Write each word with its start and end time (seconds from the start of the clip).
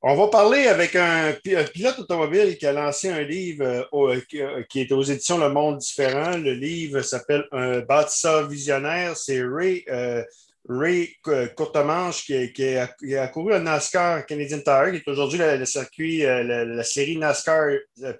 On 0.00 0.14
va 0.14 0.28
parler 0.28 0.68
avec 0.68 0.94
un, 0.94 1.32
pilote 1.42 1.98
automobile 1.98 2.56
qui 2.56 2.66
a 2.66 2.72
lancé 2.72 3.08
un 3.08 3.22
livre 3.22 3.64
euh, 3.92 4.20
euh, 4.34 4.62
qui 4.68 4.80
est 4.80 4.92
aux 4.92 5.02
éditions 5.02 5.38
Le 5.38 5.48
Monde 5.48 5.78
Différent. 5.78 6.36
Le 6.36 6.52
livre 6.52 7.02
s'appelle 7.02 7.44
Un 7.50 7.80
bâtisseur 7.80 8.46
visionnaire. 8.46 9.16
C'est 9.16 9.42
Ray, 9.42 9.84
euh, 9.90 10.22
Ray 10.68 11.16
Courtemanche 11.56 12.26
qui, 12.26 12.76
a, 12.76 13.26
couru 13.26 13.54
à 13.54 13.58
NASCAR 13.58 14.24
Canadian 14.24 14.60
Tire, 14.60 14.92
qui 14.92 14.98
est 14.98 15.08
aujourd'hui 15.10 15.40
le, 15.40 15.64
circuit, 15.64 16.18
la, 16.20 16.84
série 16.84 17.16
NASCAR 17.16 17.66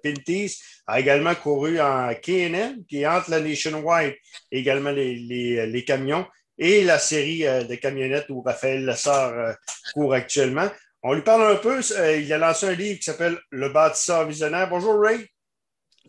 Pinties, 0.03 0.59
a 0.85 0.99
également 0.99 1.37
couru 1.37 1.81
en 1.81 2.13
KNN, 2.13 2.83
qui 2.89 3.03
est 3.03 3.07
entre 3.07 3.31
la 3.31 3.39
Nationwide 3.39 4.17
et 4.51 4.59
également 4.59 4.91
les, 4.91 5.85
camions, 5.87 6.27
et 6.59 6.83
la 6.83 6.99
série 6.99 7.43
de 7.43 7.75
camionnettes 7.77 8.31
où 8.31 8.43
Raphaël 8.43 8.85
Lessard 8.85 9.55
court 9.95 10.15
actuellement. 10.15 10.69
On 11.03 11.15
lui 11.15 11.23
parle 11.23 11.53
un 11.53 11.57
peu. 11.57 11.81
Euh, 11.97 12.17
il 12.17 12.33
a 12.33 12.39
lancé 12.39 12.67
un 12.67 12.73
livre 12.73 12.99
qui 12.99 13.05
s'appelle 13.05 13.39
Le 13.51 13.69
bâtisseur 13.69 14.27
visionnaire. 14.27 14.69
Bonjour, 14.69 15.01
Ray. 15.01 15.27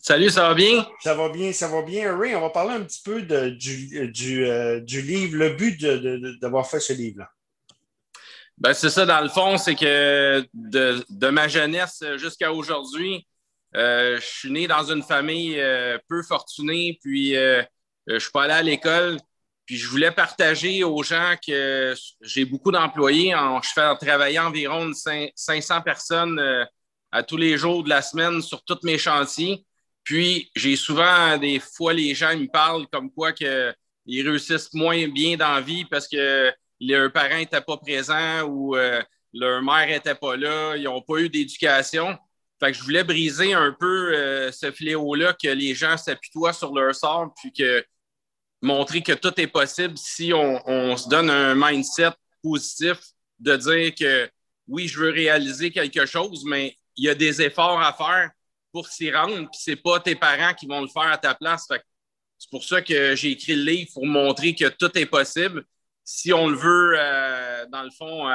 Salut, 0.01 0.29
ça 0.29 0.47
va 0.47 0.53
bien? 0.55 0.87
Ça 1.01 1.13
va 1.13 1.29
bien, 1.29 1.53
ça 1.53 1.67
va 1.67 1.81
bien. 1.83 2.17
Ray, 2.17 2.35
on 2.35 2.41
va 2.41 2.49
parler 2.49 2.73
un 2.73 2.83
petit 2.83 3.01
peu 3.03 3.21
du, 3.21 3.97
euh, 3.97 4.79
du, 4.79 5.01
livre, 5.01 5.37
le 5.37 5.49
but 5.51 5.79
d'avoir 6.41 6.67
fait 6.67 6.79
ce 6.79 6.93
livre-là. 6.93 7.29
Ben, 8.57 8.73
c'est 8.73 8.89
ça, 8.89 9.05
dans 9.05 9.21
le 9.21 9.29
fond, 9.29 9.57
c'est 9.57 9.75
que 9.75 10.45
de, 10.53 11.29
ma 11.29 11.47
jeunesse 11.47 12.03
jusqu'à 12.17 12.51
aujourd'hui, 12.51 13.27
euh, 13.75 14.17
je 14.19 14.25
suis 14.25 14.51
né 14.51 14.67
dans 14.67 14.91
une 14.91 15.03
famille 15.03 15.61
peu 16.07 16.23
fortunée, 16.23 16.97
puis 17.01 17.33
je 17.33 17.65
ne 18.07 18.19
suis 18.19 18.31
pas 18.31 18.43
allé 18.43 18.53
à 18.53 18.63
l'école. 18.63 19.17
Puis 19.69 19.77
je 19.77 19.87
voulais 19.87 20.09
partager 20.09 20.83
aux 20.83 21.03
gens 21.03 21.35
que 21.45 21.93
j'ai 22.21 22.43
beaucoup 22.43 22.71
d'employés. 22.71 23.35
Je 23.61 23.69
fais 23.69 23.95
travailler 23.97 24.39
environ 24.39 24.91
500 25.35 25.81
personnes 25.83 26.39
euh, 26.39 26.65
à 27.11 27.21
tous 27.21 27.37
les 27.37 27.55
jours 27.55 27.83
de 27.83 27.89
la 27.89 28.01
semaine 28.01 28.41
sur 28.41 28.63
tous 28.63 28.79
mes 28.81 28.97
chantiers. 28.97 29.63
Puis 30.03 30.49
j'ai 30.55 30.75
souvent 30.75 31.37
des 31.37 31.59
fois 31.59 31.93
les 31.93 32.15
gens 32.15 32.35
me 32.35 32.47
parlent 32.47 32.87
comme 32.87 33.11
quoi 33.11 33.31
que 33.31 33.71
ils 34.07 34.27
réussissent 34.27 34.73
moins 34.73 35.07
bien 35.07 35.37
dans 35.37 35.53
la 35.53 35.61
vie 35.61 35.85
parce 35.85 36.07
que 36.07 36.51
leurs 36.81 37.11
parents 37.11 37.37
n'étaient 37.37 37.61
pas 37.61 37.77
présents 37.77 38.41
ou 38.47 38.75
euh, 38.75 39.03
leur 39.33 39.61
mère 39.61 39.87
n'était 39.87 40.15
pas 40.15 40.35
là, 40.35 40.77
ils 40.77 40.85
n'ont 40.85 41.03
pas 41.03 41.19
eu 41.19 41.29
d'éducation. 41.29 42.17
Fait 42.59 42.71
que 42.71 42.77
je 42.79 42.81
voulais 42.81 43.03
briser 43.03 43.53
un 43.53 43.71
peu 43.79 44.15
euh, 44.15 44.51
ce 44.51 44.71
fléau-là, 44.71 45.33
que 45.33 45.49
les 45.49 45.75
gens 45.75 45.95
s'apitoient 45.95 46.53
sur 46.53 46.73
leur 46.73 46.95
sort, 46.95 47.31
puis 47.39 47.53
que 47.53 47.85
montrer 48.61 49.01
que 49.01 49.13
tout 49.13 49.39
est 49.39 49.47
possible 49.47 49.97
si 49.97 50.33
on, 50.33 50.97
se 50.97 51.07
donne 51.07 51.29
un 51.29 51.55
mindset 51.55 52.11
positif 52.41 52.97
de 53.39 53.55
dire 53.55 53.95
que 53.95 54.29
oui, 54.67 54.87
je 54.87 54.99
veux 54.99 55.09
réaliser 55.09 55.71
quelque 55.71 56.05
chose, 56.05 56.43
mais 56.45 56.75
il 56.95 57.05
y 57.05 57.09
a 57.09 57.15
des 57.15 57.41
efforts 57.41 57.81
à 57.81 57.93
faire 57.93 58.31
pour 58.71 58.87
s'y 58.87 59.11
rendre, 59.11 59.35
puis 59.49 59.59
c'est 59.59 59.75
pas 59.75 59.99
tes 59.99 60.15
parents 60.15 60.53
qui 60.53 60.67
vont 60.67 60.81
le 60.81 60.87
faire 60.87 61.11
à 61.11 61.17
ta 61.17 61.33
place. 61.33 61.67
C'est 62.37 62.49
pour 62.51 62.63
ça 62.63 62.81
que 62.81 63.15
j'ai 63.15 63.31
écrit 63.31 63.55
le 63.55 63.63
livre 63.63 63.91
pour 63.93 64.05
montrer 64.05 64.53
que 64.53 64.67
tout 64.67 64.95
est 64.97 65.05
possible 65.05 65.65
si 66.03 66.33
on 66.33 66.47
le 66.47 66.57
veut, 66.57 66.95
euh, 66.97 67.65
dans 67.67 67.83
le 67.83 67.91
fond, 67.91 68.27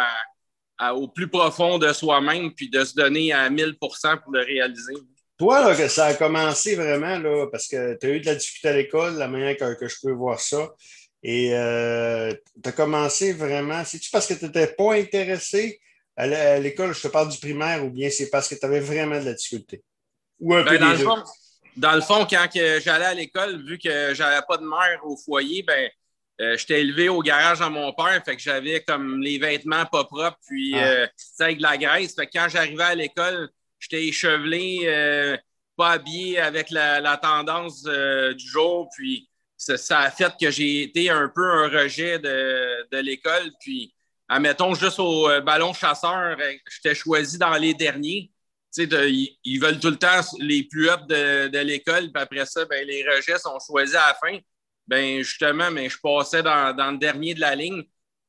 au 0.95 1.09
plus 1.09 1.29
profond 1.29 1.79
de 1.79 1.93
soi-même, 1.93 2.53
puis 2.53 2.69
de 2.69 2.85
se 2.85 2.95
donner 2.95 3.33
à 3.33 3.49
1000% 3.51 4.23
pour 4.23 4.33
le 4.33 4.41
réaliser. 4.41 4.95
Toi, 5.39 5.75
que 5.75 5.89
ça 5.89 6.07
a 6.07 6.15
commencé 6.15 6.77
vraiment, 6.77 7.19
là, 7.19 7.47
parce 7.51 7.67
que 7.67 7.99
tu 7.99 8.07
as 8.07 8.11
eu 8.11 8.21
de 8.21 8.27
la 8.27 8.35
difficulté 8.37 8.69
à 8.69 8.73
l'école, 8.73 9.15
la 9.15 9.29
manière 9.29 9.57
que, 9.57 9.89
je 9.89 9.97
peux 10.03 10.13
voir 10.13 10.39
ça. 10.39 10.73
Et 11.23 11.55
euh, 11.55 12.33
tu 12.63 12.69
as 12.69 12.73
commencé 12.73 13.33
vraiment. 13.33 13.85
C'est-tu 13.85 14.11
parce 14.11 14.27
que 14.27 14.35
tu 14.35 14.45
n'étais 14.45 14.69
pas 14.69 14.95
intéressé 14.95 15.81
à 16.17 16.59
l'école, 16.59 16.95
je 16.95 17.03
te 17.03 17.09
parle 17.09 17.29
du 17.29 17.39
primaire, 17.39 17.85
ou 17.85 17.91
bien 17.91 18.09
c'est 18.11 18.31
parce 18.31 18.49
que 18.49 18.55
tu 18.55 18.65
avais 18.65 18.79
vraiment 18.79 19.19
de 19.19 19.25
la 19.25 19.35
difficulté? 19.35 19.83
Ou 20.39 20.55
un 20.55 20.63
ben, 20.63 20.71
peu 20.71 20.79
dans, 20.79 20.93
le 20.93 20.99
fond, 20.99 21.25
dans 21.77 21.95
le 21.95 22.01
fond, 22.01 22.27
quand 22.29 22.47
j'allais 22.53 23.05
à 23.05 23.15
l'école, 23.15 23.65
vu 23.65 23.79
que 23.79 24.15
j'avais 24.15 24.41
pas 24.47 24.59
de 24.59 24.65
mère 24.65 25.01
au 25.05 25.17
foyer, 25.17 25.65
ben, 25.65 25.91
euh, 26.41 26.57
j'étais 26.57 26.81
élevé 26.81 27.09
au 27.09 27.21
garage 27.21 27.61
à 27.61 27.71
mon 27.71 27.93
père, 27.93 28.23
fait 28.25 28.37
que 28.37 28.43
j'avais 28.43 28.83
comme 28.83 29.21
les 29.21 29.39
vêtements 29.39 29.87
pas 29.87 30.05
propres, 30.05 30.39
puis 30.47 30.75
ah. 30.75 30.85
euh, 30.85 31.07
avec 31.41 31.59
de 31.59 31.63
la 31.63 31.77
graisse. 31.77 32.15
Fait 32.15 32.27
que 32.27 32.33
quand 32.33 32.49
j'arrivais 32.49 32.85
à 32.85 32.95
l'école, 32.95 33.49
j'étais 33.85 34.07
échevelé, 34.07 34.83
euh, 34.85 35.37
pas 35.77 35.93
habillé 35.93 36.39
avec 36.39 36.71
la, 36.71 37.17
tendance 37.17 37.85
euh, 37.87 38.33
du 38.35 38.47
jour. 38.47 38.89
Puis 38.97 39.29
ça, 39.57 40.01
a 40.01 40.11
fait 40.11 40.33
que 40.41 40.51
j'ai 40.51 40.83
été 40.83 41.11
un 41.11 41.29
peu 41.29 41.45
un 41.45 41.69
rejet 41.69 42.19
de, 42.19 42.99
l'école. 42.99 43.51
Puis, 43.61 43.95
admettons, 44.29 44.75
juste 44.75 44.99
au 44.99 45.29
euh, 45.29 45.41
ballon 45.41 45.73
chasseur, 45.73 46.37
j'étais 46.71 46.95
choisi 46.95 47.39
dans 47.39 47.55
les 47.55 47.75
derniers. 47.75 48.31
ils, 48.77 49.59
veulent 49.61 49.81
tout 49.81 49.91
le 49.91 49.97
temps 49.97 50.21
les 50.39 50.65
plus 50.65 50.91
hauts 50.91 51.07
de, 51.07 51.59
l'école, 51.59 52.11
puis 52.13 52.23
après 52.23 52.47
ça, 52.47 52.65
ben, 52.65 52.87
les 52.87 53.05
rejets 53.09 53.39
sont 53.39 53.59
choisis 53.65 53.97
à 53.97 54.09
la 54.09 54.15
fin. 54.15 54.39
Ben, 54.87 55.23
justement, 55.23 55.71
je 55.71 55.99
passais 56.03 56.43
dans, 56.43 56.91
le 56.91 56.99
dernier 56.99 57.35
de 57.35 57.41
la 57.41 57.55
ligne. 57.55 57.85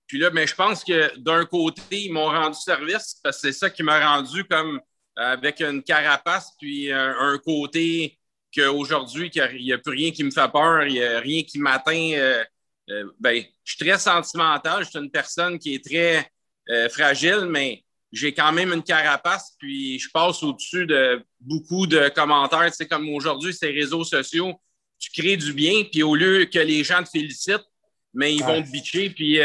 Puis 0.08 0.20
là, 0.20 0.30
mais 0.30 0.46
je 0.46 0.54
pense 0.54 0.84
que 0.84 1.18
d'un 1.18 1.46
côté, 1.46 1.82
ils 1.92 2.14
m'ont 2.14 2.28
rendu 2.28 2.60
service 2.60 3.20
parce 3.24 3.42
que 3.42 3.48
c'est 3.48 3.58
ça 3.58 3.70
qui 3.72 3.82
m'a 3.82 4.00
rendu 4.08 4.46
comme 4.46 4.80
avec 5.16 5.62
une 5.62 5.84
carapace, 5.84 6.52
puis 6.60 6.92
un, 6.92 7.38
côté 7.44 8.18
qu'aujourd'hui, 8.56 9.32
il 9.34 9.64
n'y 9.64 9.74
a, 9.74 9.78
plus 9.78 9.94
rien 9.94 10.12
qui 10.12 10.24
me 10.24 10.32
fait 10.32 10.52
peur, 10.52 10.86
il 10.86 10.94
n'y 10.94 11.04
a 11.04 11.20
rien 11.20 11.44
qui 11.44 11.60
m'atteint. 11.60 12.12
Euh, 12.14 12.44
euh, 12.90 13.12
ben, 13.20 13.44
je 13.64 13.76
suis 13.76 13.86
très 13.86 13.98
sentimental, 13.98 14.84
je 14.84 14.90
suis 14.90 15.00
une 15.00 15.12
personne 15.12 15.58
qui 15.58 15.76
est 15.76 15.84
très 15.84 16.30
euh, 16.70 16.90
fragile, 16.90 17.48
mais 17.50 17.84
j'ai 18.12 18.34
quand 18.34 18.52
même 18.52 18.72
une 18.72 18.84
carapace, 18.84 19.56
puis 19.60 20.00
je 20.00 20.10
passe 20.12 20.42
au-dessus 20.44 20.86
de 20.86 21.24
beaucoup 21.40 21.88
de 21.88 22.10
commentaires. 22.10 22.68
Tu 22.68 22.78
sais, 22.78 22.88
comme 22.88 23.10
aujourd'hui, 23.10 23.54
ces 23.54 23.72
réseaux 23.72 24.04
sociaux, 24.04 24.54
tu 25.00 25.12
crées 25.12 25.38
du 25.38 25.52
bien, 25.52 25.84
puis 25.84 26.04
au 26.04 26.16
lieu 26.16 26.46
que 26.46 26.60
les 26.60 26.84
gens 26.84 27.04
te 27.04 27.10
félicitent, 27.10 27.68
mais 28.14 28.34
ils 28.34 28.44
vont 28.44 28.62
te 28.62 28.72
bitcher, 28.72 29.10
puis 29.10 29.40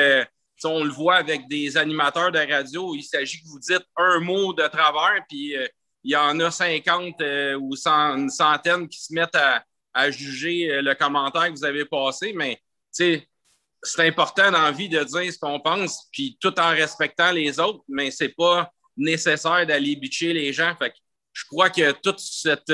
on 0.65 0.84
le 0.84 0.91
voit 0.91 1.16
avec 1.16 1.48
des 1.48 1.76
animateurs 1.76 2.32
de 2.32 2.38
radio, 2.38 2.94
il 2.94 3.03
s'agit 3.03 3.43
que 3.43 3.48
vous 3.48 3.59
dites 3.59 3.84
un 3.97 4.21
mot 4.21 4.53
de 4.53 4.66
travers, 4.69 5.25
puis 5.28 5.56
euh, 5.56 5.66
il 6.04 6.12
y 6.12 6.16
en 6.16 6.38
a 6.41 6.50
50 6.50 7.21
euh, 7.21 7.54
ou 7.54 7.75
une 7.87 8.31
centaine 8.31 8.88
qui 8.88 9.00
se 9.00 9.12
mettent 9.12 9.37
à, 9.37 10.10
juger 10.10 10.71
euh, 10.71 10.82
le 10.82 10.94
commentaire 10.94 11.47
que 11.47 11.59
vous 11.59 11.65
avez 11.65 11.84
passé, 11.84 12.32
mais 12.32 12.60
c'est 12.91 13.26
important 13.98 14.50
dans 14.50 14.62
la 14.62 14.71
vie 14.71 14.88
de 14.88 15.03
dire 15.03 15.32
ce 15.32 15.38
qu'on 15.38 15.60
pense, 15.60 16.09
puis 16.12 16.38
tout 16.41 16.59
en 16.60 16.71
respectant 16.71 17.32
les 17.32 17.59
autres, 17.59 17.82
mais 17.88 18.10
c'est 18.10 18.34
pas 18.37 18.71
nécessaire 18.97 19.66
d'aller 19.66 19.97
bitcher 19.97 20.32
les 20.32 20.53
gens. 20.53 20.75
Fait 20.77 20.92
je 21.32 21.44
crois 21.47 21.71
que 21.71 21.92
toute 21.92 22.19
cette 22.19 22.69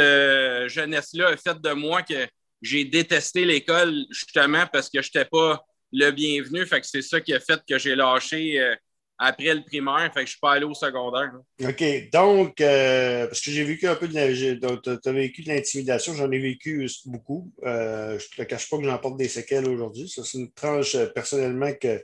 jeunesse-là 0.69 1.29
a 1.29 1.37
fait 1.37 1.61
de 1.61 1.73
moi 1.73 2.03
que 2.03 2.27
j'ai 2.63 2.85
détesté 2.85 3.45
l'école 3.45 4.07
justement 4.11 4.67
parce 4.73 4.89
que 4.89 5.03
je 5.03 5.09
n'étais 5.09 5.27
pas 5.27 5.63
le 5.97 6.11
bienvenu. 6.11 6.67
Fait 6.67 6.81
que 6.81 6.87
c'est 6.87 7.03
ça 7.03 7.21
qui 7.21 7.33
a 7.33 7.41
fait 7.41 7.61
que 7.69 7.79
j'ai 7.79 7.95
lâché 7.95 8.61
euh, 8.61 8.75
après 9.19 9.55
le 9.55 9.65
primaire. 9.65 10.11
Fait 10.13 10.21
que 10.21 10.27
je 10.27 10.33
suis 10.33 10.41
pas 10.41 10.53
allé 10.53 10.65
au 10.65 10.75
secondaire. 10.75 11.33
OK. 11.61 12.11
Donc, 12.13 12.61
euh, 12.61 13.27
parce 13.27 13.41
que 13.41 13.51
j'ai 13.51 13.65
vécu 13.65 13.89
un 13.89 13.97
peu 13.97 14.07
de 14.07 14.99
Tu 15.03 15.09
as 15.09 15.13
vécu 15.13 15.43
de 15.43 15.49
l'intimidation, 15.49 16.15
j'en 16.15 16.31
ai 16.31 16.39
vécu 16.39 16.89
beaucoup. 17.07 17.51
Euh, 17.65 18.19
je 18.19 18.27
ne 18.27 18.45
te 18.45 18.49
cache 18.49 18.69
pas 18.69 18.77
que 18.77 18.85
j'en 18.85 18.99
porte 18.99 19.17
des 19.17 19.29
séquelles 19.29 19.67
aujourd'hui. 19.67 20.09
Ça, 20.09 20.23
c'est 20.23 20.39
une 20.39 20.53
tranche 20.53 20.97
personnellement 21.15 21.73
que, 21.73 22.03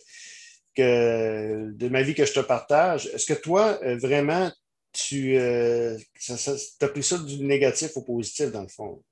que, 0.75 1.71
de 1.73 1.89
ma 1.89 2.03
vie 2.03 2.15
que 2.15 2.25
je 2.25 2.33
te 2.33 2.41
partage. 2.41 3.07
Est-ce 3.07 3.27
que 3.27 3.39
toi, 3.39 3.79
vraiment, 3.99 4.51
tu 4.93 5.37
as 5.37 5.99
pris 6.89 7.03
ça 7.03 7.19
du 7.19 7.45
négatif 7.45 7.91
au 7.97 8.03
positif, 8.03 8.51
dans 8.51 8.63
le 8.63 8.69
fond? 8.69 9.03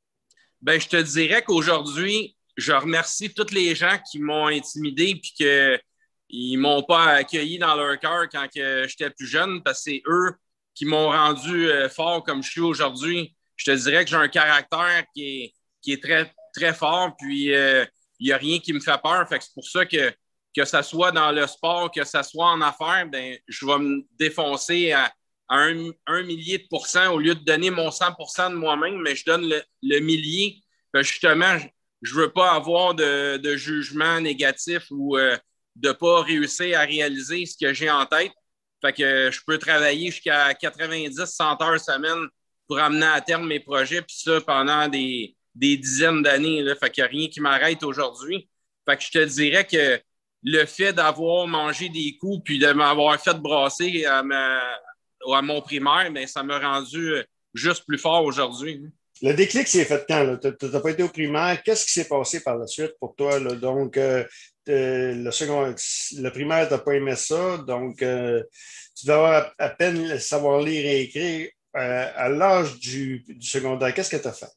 Ben, 0.63 0.79
je 0.79 0.89
te 0.89 0.97
dirais 0.97 1.43
qu'aujourd'hui, 1.43 2.37
je 2.61 2.73
remercie 2.73 3.33
tous 3.33 3.53
les 3.53 3.75
gens 3.75 3.99
qui 4.11 4.19
m'ont 4.19 4.47
intimidé 4.47 5.11
et 5.11 5.21
qu'ils 5.21 6.57
ne 6.57 6.61
m'ont 6.61 6.83
pas 6.83 7.15
accueilli 7.15 7.59
dans 7.59 7.75
leur 7.75 7.99
cœur 7.99 8.29
quand 8.31 8.47
j'étais 8.53 9.11
plus 9.11 9.27
jeune 9.27 9.63
parce 9.63 9.79
que 9.79 9.91
c'est 9.91 10.03
eux 10.07 10.35
qui 10.75 10.87
m'ont 10.87 11.09
rendu 11.09 11.71
euh, 11.71 11.89
fort 11.89 12.23
comme 12.23 12.43
je 12.43 12.51
suis 12.51 12.61
aujourd'hui. 12.61 13.35
Je 13.57 13.71
te 13.71 13.77
dirais 13.77 14.05
que 14.05 14.11
j'ai 14.11 14.17
un 14.17 14.29
caractère 14.29 15.05
qui 15.15 15.53
est, 15.87 16.03
très, 16.03 16.33
très 16.55 16.73
fort, 16.73 17.15
puis 17.19 17.55
euh, 17.55 17.85
il 18.19 18.27
n'y 18.27 18.33
a 18.33 18.37
rien 18.37 18.59
qui 18.61 18.73
me 18.73 18.81
fait 18.81 19.01
peur. 19.03 19.27
c'est 19.29 19.55
pour 19.55 19.67
ça 19.67 19.85
que, 19.85 20.13
que 20.57 20.65
ce 20.65 20.83
soit 20.83 21.13
dans 21.13 21.33
le 21.33 21.47
sport, 21.47 21.91
que 21.91 22.05
ce 22.05 22.23
soit 22.23 22.47
en 22.47 22.61
affaires, 22.61 23.07
ben, 23.07 23.37
je 23.47 23.67
vais 23.67 23.79
me 23.79 24.03
défoncer 24.19 24.93
à, 24.93 25.13
un, 25.51 26.23
millier 26.23 26.59
de 26.59 26.67
pourcents 26.71 27.13
au 27.13 27.19
lieu 27.19 27.35
de 27.35 27.45
donner 27.45 27.71
mon 27.71 27.89
100% 27.91 28.51
de 28.51 28.55
moi-même, 28.55 29.01
mais 29.03 29.17
je 29.17 29.25
donne 29.25 29.53
le, 29.83 29.99
millier. 29.99 30.63
justement, 30.95 31.59
je 32.03 32.15
veux 32.15 32.33
pas 32.33 32.53
avoir 32.53 32.95
de, 32.95 33.57
jugement 33.57 34.21
négatif 34.21 34.87
ou 34.91 35.17
euh, 35.17 35.37
de 35.77 35.93
pas 35.93 36.23
réussir 36.23 36.79
à 36.79 36.83
réaliser 36.83 37.47
ce 37.47 37.57
que 37.59 37.73
j'ai 37.73 37.91
en 37.91 38.07
tête. 38.07 38.33
Fait 38.81 38.93
que 38.93 39.31
je 39.31 39.41
peux 39.47 39.59
travailler 39.59 40.11
jusqu'à 40.11 40.53
90-100 40.53 41.63
heures 41.63 41.81
semaine 41.81 42.27
pour 42.67 42.79
amener 42.79 43.07
à 43.07 43.21
terme 43.21 43.47
mes 43.47 43.61
projets, 43.61 44.01
puis 44.01 44.17
ça 44.17 44.41
pendant 44.41 44.89
des, 44.89 45.37
dizaines 45.55 46.23
d'années. 46.23 46.65
Fait 46.81 46.91
qu'il 46.91 47.03
n'y 47.03 47.09
a 47.09 47.11
rien 47.11 47.29
qui 47.29 47.41
m'arrête 47.41 47.83
aujourd'hui. 47.83 48.49
Fait 48.89 48.97
que 48.97 49.03
je 49.03 49.11
te 49.11 49.25
dirais 49.25 49.67
que 49.67 50.01
le 50.43 50.65
fait 50.65 50.95
d'avoir 50.95 51.47
mangé 51.47 51.91
des 51.91 52.17
coups 52.19 52.43
puis 52.45 52.59
de 52.59 52.73
m'avoir 52.73 53.21
fait 53.21 53.35
brasser 53.35 54.07
à 54.07 54.23
mon 54.23 55.61
primaire, 55.61 56.11
mais 56.11 56.27
ça 56.27 56.43
m'a 56.43 56.59
rendu 56.59 57.15
juste 57.53 57.85
plus 57.87 57.99
fort 57.99 58.25
aujourd'hui. 58.25 58.91
Le 59.23 59.35
déclic 59.35 59.69
s'est 59.69 59.85
fait 59.85 60.05
quand? 60.09 60.39
Tu 60.41 60.67
n'as 60.67 60.81
pas 60.81 60.91
été 60.91 61.03
au 61.03 61.09
primaire. 61.09 61.63
Qu'est-ce 61.63 61.85
qui 61.85 61.93
s'est 61.93 62.09
passé 62.09 62.43
par 62.43 62.57
la 62.57 62.67
suite 62.67 62.95
pour 62.99 63.15
toi? 63.15 63.39
Donc, 63.39 63.99
euh, 63.99 64.25
le, 64.67 65.31
second, 65.31 65.75
le 66.17 66.31
primaire, 66.31 66.69
tu 66.69 66.75
n'as 66.75 66.79
pas 66.79 66.95
aimé 66.95 67.17
ça. 67.17 67.59
Donc, 67.59 68.01
euh, 68.03 68.43
tu 68.97 69.07
dois 69.07 69.17
avoir 69.17 69.53
à, 69.59 69.69
peine 69.71 70.19
savoir 70.19 70.61
lire 70.61 70.87
et 70.87 71.03
écrire. 71.03 71.51
Euh, 71.77 72.13
à 72.17 72.29
l'âge 72.29 72.79
du, 72.79 73.25
secondaire, 73.41 73.95
qu'est-ce 73.95 74.11
que 74.11 74.21
tu 74.21 74.27
as 74.27 74.33
fait? 74.33 74.51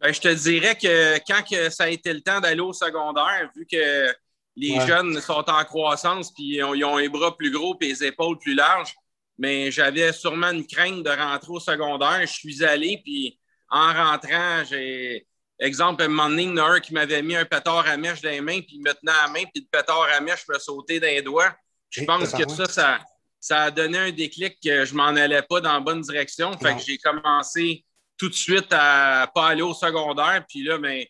Ben, 0.00 0.12
je 0.12 0.20
te 0.20 0.28
dirais 0.28 0.74
que 0.74 1.18
quand 1.26 1.42
que 1.48 1.70
ça 1.70 1.84
a 1.84 1.88
été 1.88 2.12
le 2.12 2.20
temps 2.20 2.40
d'aller 2.40 2.60
au 2.60 2.72
secondaire, 2.72 3.48
vu 3.56 3.64
que 3.70 4.12
les 4.56 4.78
jeunes 4.80 5.18
sont 5.20 5.48
en 5.48 5.64
croissance, 5.64 6.32
puis 6.34 6.56
ils 6.56 6.84
ont, 6.84 6.96
les 6.96 7.08
bras 7.08 7.36
plus 7.36 7.50
gros 7.50 7.76
et 7.80 7.86
les 7.86 8.04
épaules 8.04 8.38
plus 8.38 8.54
larges, 8.54 8.94
mais 9.38 9.70
j'avais 9.70 10.12
sûrement 10.12 10.50
une 10.50 10.66
crainte 10.66 11.02
de 11.02 11.10
rentrer 11.10 11.52
au 11.52 11.60
secondaire. 11.60 12.20
Je 12.22 12.32
suis 12.32 12.62
allé, 12.64 13.00
puis 13.02 13.38
en 13.72 13.92
rentrant, 13.92 14.64
j'ai. 14.68 15.26
Exemple, 15.58 16.02
un 16.02 16.08
moment 16.08 16.28
donné, 16.28 16.42
il 16.42 16.56
y 16.56 16.60
en 16.60 16.64
a 16.64 16.70
un 16.70 16.80
qui 16.80 16.92
m'avait 16.92 17.22
mis 17.22 17.36
un 17.36 17.44
pétard 17.44 17.86
à 17.86 17.96
mèche 17.96 18.20
dans 18.20 18.30
les 18.30 18.40
mains, 18.40 18.60
puis 18.60 18.76
il 18.76 18.82
me 18.82 18.92
tenait 18.92 19.12
à 19.12 19.26
la 19.26 19.32
main, 19.32 19.44
puis 19.44 19.62
le 19.62 19.78
pétard 19.78 20.08
à 20.12 20.20
mèche 20.20 20.46
me 20.48 20.58
sautait 20.58 20.98
dans 20.98 21.06
les 21.06 21.22
doigts. 21.22 21.54
Je 21.90 22.04
pense 22.04 22.32
que 22.32 22.48
ça, 22.48 22.98
ça, 23.38 23.60
a 23.60 23.70
donné 23.70 23.98
un 23.98 24.10
déclic 24.10 24.58
que 24.62 24.84
je 24.84 24.94
m'en 24.94 25.08
allais 25.08 25.42
pas 25.42 25.60
dans 25.60 25.74
la 25.74 25.80
bonne 25.80 26.00
direction. 26.00 26.52
Fait 26.58 26.74
que 26.74 26.80
j'ai 26.80 26.98
commencé 26.98 27.84
tout 28.16 28.28
de 28.28 28.34
suite 28.34 28.72
à 28.72 29.30
pas 29.32 29.48
aller 29.48 29.62
au 29.62 29.74
secondaire. 29.74 30.44
Puis 30.48 30.64
là, 30.64 30.78
ben, 30.78 31.04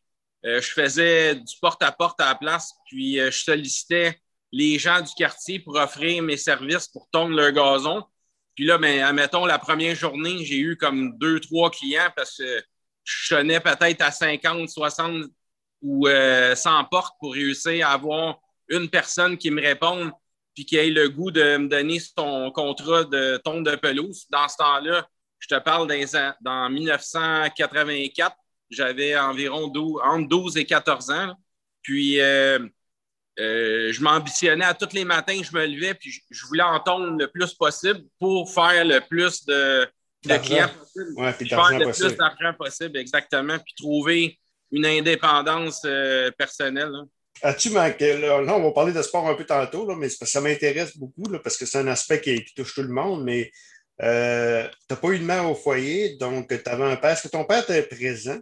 euh, 0.44 0.60
je 0.60 0.70
faisais 0.72 1.34
du 1.36 1.54
porte-à-porte 1.60 2.20
-à, 2.20 2.26
la 2.26 2.34
place, 2.34 2.74
puis 2.86 3.20
euh, 3.20 3.30
je 3.30 3.38
sollicitais 3.44 4.20
les 4.50 4.78
gens 4.78 5.00
du 5.00 5.12
quartier 5.14 5.60
pour 5.60 5.76
offrir 5.76 6.22
mes 6.22 6.36
services 6.36 6.88
pour 6.88 7.08
tondre 7.10 7.34
leur 7.34 7.52
gazon. 7.52 8.04
Puis 8.54 8.64
là, 8.64 8.78
ben, 8.78 9.02
admettons, 9.02 9.46
la 9.46 9.58
première 9.58 9.94
journée, 9.94 10.44
j'ai 10.44 10.58
eu 10.58 10.76
comme 10.76 11.16
deux, 11.18 11.40
trois 11.40 11.70
clients 11.70 12.10
parce 12.14 12.36
que 12.36 12.62
je 13.04 13.26
sonnais 13.26 13.60
peut-être 13.60 14.02
à 14.02 14.10
50, 14.10 14.68
60 14.68 15.24
ou 15.82 16.06
100 16.06 16.10
euh, 16.10 16.82
portes 16.90 17.14
pour 17.18 17.32
réussir 17.32 17.88
à 17.88 17.92
avoir 17.92 18.38
une 18.68 18.88
personne 18.88 19.36
qui 19.36 19.50
me 19.50 19.60
réponde 19.60 20.12
puis 20.54 20.66
qui 20.66 20.76
ait 20.76 20.90
le 20.90 21.08
goût 21.08 21.30
de 21.30 21.56
me 21.56 21.68
donner 21.68 21.98
son 21.98 22.50
contrat 22.50 23.04
de 23.04 23.38
tonte 23.38 23.64
de 23.64 23.74
pelouse. 23.76 24.26
Dans 24.30 24.48
ce 24.48 24.56
temps-là, 24.56 25.08
je 25.38 25.48
te 25.48 25.58
parle 25.58 25.88
dans, 25.88 26.34
dans 26.42 26.70
1984, 26.70 28.36
j'avais 28.70 29.16
environ 29.16 29.68
12, 29.68 30.00
entre 30.04 30.28
12 30.28 30.56
et 30.58 30.64
14 30.64 31.10
ans. 31.10 31.34
Puis, 31.82 32.20
euh, 32.20 32.58
euh, 33.38 33.92
je 33.92 34.02
m'ambitionnais 34.02 34.64
à 34.64 34.74
tous 34.74 34.92
les 34.92 35.04
matins, 35.04 35.40
je 35.42 35.56
me 35.56 35.66
levais, 35.66 35.94
puis 35.94 36.12
je, 36.30 36.46
voulais 36.46 36.62
entendre 36.62 37.16
le 37.18 37.28
plus 37.28 37.54
possible 37.54 38.00
pour 38.18 38.52
faire 38.52 38.84
le 38.84 39.00
plus 39.00 39.44
de, 39.46 39.88
clients 40.22 40.68
possible. 40.68 41.12
Ouais, 41.16 41.32
puis 41.32 41.48
faire 41.48 41.78
le 41.78 41.90
plus 41.90 42.16
d'argent 42.16 42.54
possible, 42.58 42.98
exactement, 42.98 43.58
puis 43.58 43.74
trouver 43.76 44.38
une 44.70 44.84
indépendance 44.84 45.82
euh, 45.86 46.30
personnelle. 46.32 46.92
As-tu 47.42 47.70
manqué? 47.70 48.18
Là, 48.18 48.38
on 48.40 48.62
va 48.62 48.70
parler 48.72 48.92
de 48.92 49.02
sport 49.02 49.26
un 49.26 49.34
peu 49.34 49.44
tantôt, 49.44 49.86
là, 49.88 49.96
mais 49.96 50.10
ça 50.10 50.40
m'intéresse 50.40 50.96
beaucoup 50.96 51.24
parce 51.42 51.56
que 51.56 51.64
c'est 51.64 51.78
un 51.78 51.88
aspect 51.88 52.20
qui, 52.20 52.44
touche 52.54 52.74
tout 52.74 52.82
le 52.82 52.88
monde, 52.88 53.24
mais 53.24 53.50
euh, 54.02 54.68
tu 54.68 54.86
n'as 54.90 54.96
pas 54.96 55.08
eu 55.08 55.18
de 55.18 55.24
mère 55.24 55.50
au 55.50 55.54
foyer, 55.54 56.16
donc 56.16 56.48
tu 56.48 56.70
avais 56.70 56.84
un 56.84 56.96
père. 56.96 57.10
Est-ce 57.10 57.22
que 57.22 57.28
ton 57.28 57.44
père 57.44 57.62
était 57.62 57.82
présent? 57.82 58.38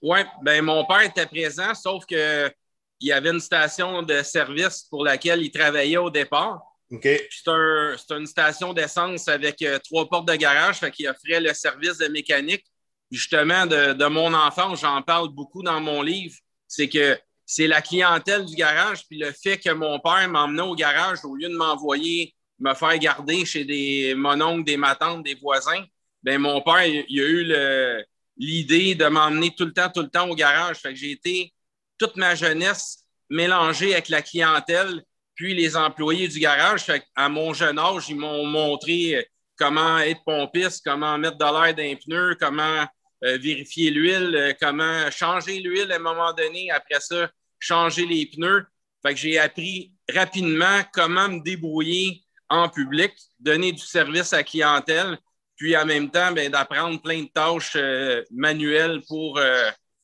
Oui, 0.00 0.20
ben 0.42 0.62
mon 0.62 0.86
père 0.86 1.02
était 1.02 1.26
présent, 1.26 1.74
sauf 1.74 2.06
que 2.06 2.50
il 3.00 3.08
y 3.08 3.12
avait 3.12 3.30
une 3.30 3.40
station 3.40 4.02
de 4.02 4.22
service 4.22 4.84
pour 4.90 5.04
laquelle 5.04 5.42
il 5.42 5.50
travaillait 5.50 5.96
au 5.96 6.10
départ. 6.10 6.60
Okay. 6.90 7.28
C'est 7.30 7.50
un, 7.50 7.96
une 8.10 8.26
station 8.26 8.72
d'essence 8.72 9.28
avec 9.28 9.60
euh, 9.62 9.78
trois 9.78 10.08
portes 10.08 10.26
de 10.28 10.34
garage, 10.34 10.78
fait 10.78 10.90
qu'il 10.90 11.08
offrait 11.08 11.40
le 11.40 11.52
service 11.52 11.98
de 11.98 12.08
mécanique. 12.08 12.64
Justement, 13.10 13.66
de, 13.66 13.94
de 13.94 14.06
mon 14.06 14.32
enfance, 14.34 14.80
j'en 14.80 15.00
parle 15.02 15.28
beaucoup 15.28 15.62
dans 15.62 15.80
mon 15.80 16.02
livre, 16.02 16.36
c'est 16.66 16.88
que 16.88 17.18
c'est 17.46 17.66
la 17.66 17.80
clientèle 17.80 18.44
du 18.44 18.54
garage, 18.54 19.06
puis 19.06 19.18
le 19.18 19.32
fait 19.32 19.58
que 19.58 19.70
mon 19.70 19.98
père 19.98 20.28
m'emmenait 20.28 20.62
au 20.62 20.74
garage 20.74 21.24
au 21.24 21.34
lieu 21.34 21.48
de 21.48 21.56
m'envoyer 21.56 22.34
me 22.58 22.74
faire 22.74 22.98
garder 22.98 23.44
chez 23.46 23.64
des 23.64 24.14
mononcles, 24.14 24.64
des 24.64 24.76
matantes, 24.76 25.24
des 25.24 25.34
voisins, 25.34 25.84
ben 26.22 26.38
mon 26.38 26.60
père, 26.60 26.84
il, 26.84 27.04
il 27.08 27.20
a 27.20 27.24
eu 27.24 28.04
l'idée 28.36 28.94
de 28.94 29.06
m'emmener 29.06 29.54
tout 29.54 29.64
le 29.64 29.72
temps, 29.72 29.88
tout 29.88 30.02
le 30.02 30.08
temps 30.08 30.28
au 30.28 30.34
garage. 30.34 30.78
Fait 30.78 30.90
que 30.90 30.98
j'ai 30.98 31.12
été 31.12 31.52
toute 31.98 32.16
ma 32.16 32.34
jeunesse 32.34 33.04
mélangée 33.30 33.92
avec 33.92 34.08
la 34.08 34.22
clientèle, 34.22 35.02
puis 35.34 35.54
les 35.54 35.76
employés 35.76 36.28
du 36.28 36.40
garage. 36.40 36.84
à 37.14 37.28
mon 37.28 37.52
jeune 37.52 37.78
âge, 37.78 38.08
ils 38.08 38.16
m'ont 38.16 38.44
montré 38.44 39.26
comment 39.56 39.98
être 39.98 40.22
pompiste, 40.24 40.82
comment 40.84 41.18
mettre 41.18 41.36
de 41.36 41.44
l'air 41.44 41.74
dans 41.74 41.82
les 41.82 41.96
pneus, 41.96 42.36
comment 42.40 42.86
euh, 43.24 43.36
vérifier 43.38 43.90
l'huile, 43.90 44.34
euh, 44.34 44.52
comment 44.60 45.10
changer 45.10 45.58
l'huile 45.58 45.90
à 45.92 45.96
un 45.96 46.00
moment 46.00 46.32
donné. 46.32 46.70
Après 46.70 47.00
ça, 47.00 47.28
changer 47.58 48.06
les 48.06 48.26
pneus. 48.26 48.64
Fait 49.04 49.14
que 49.14 49.20
j'ai 49.20 49.38
appris 49.38 49.92
rapidement 50.12 50.82
comment 50.92 51.28
me 51.28 51.42
débrouiller 51.42 52.22
en 52.48 52.68
public, 52.68 53.12
donner 53.38 53.72
du 53.72 53.82
service 53.84 54.32
à 54.32 54.38
la 54.38 54.44
clientèle, 54.44 55.18
puis 55.56 55.76
en 55.76 55.84
même 55.84 56.10
temps, 56.10 56.32
ben, 56.32 56.50
d'apprendre 56.50 57.00
plein 57.02 57.22
de 57.22 57.28
tâches 57.28 57.74
euh, 57.76 58.22
manuelles 58.30 59.02
pour 59.06 59.38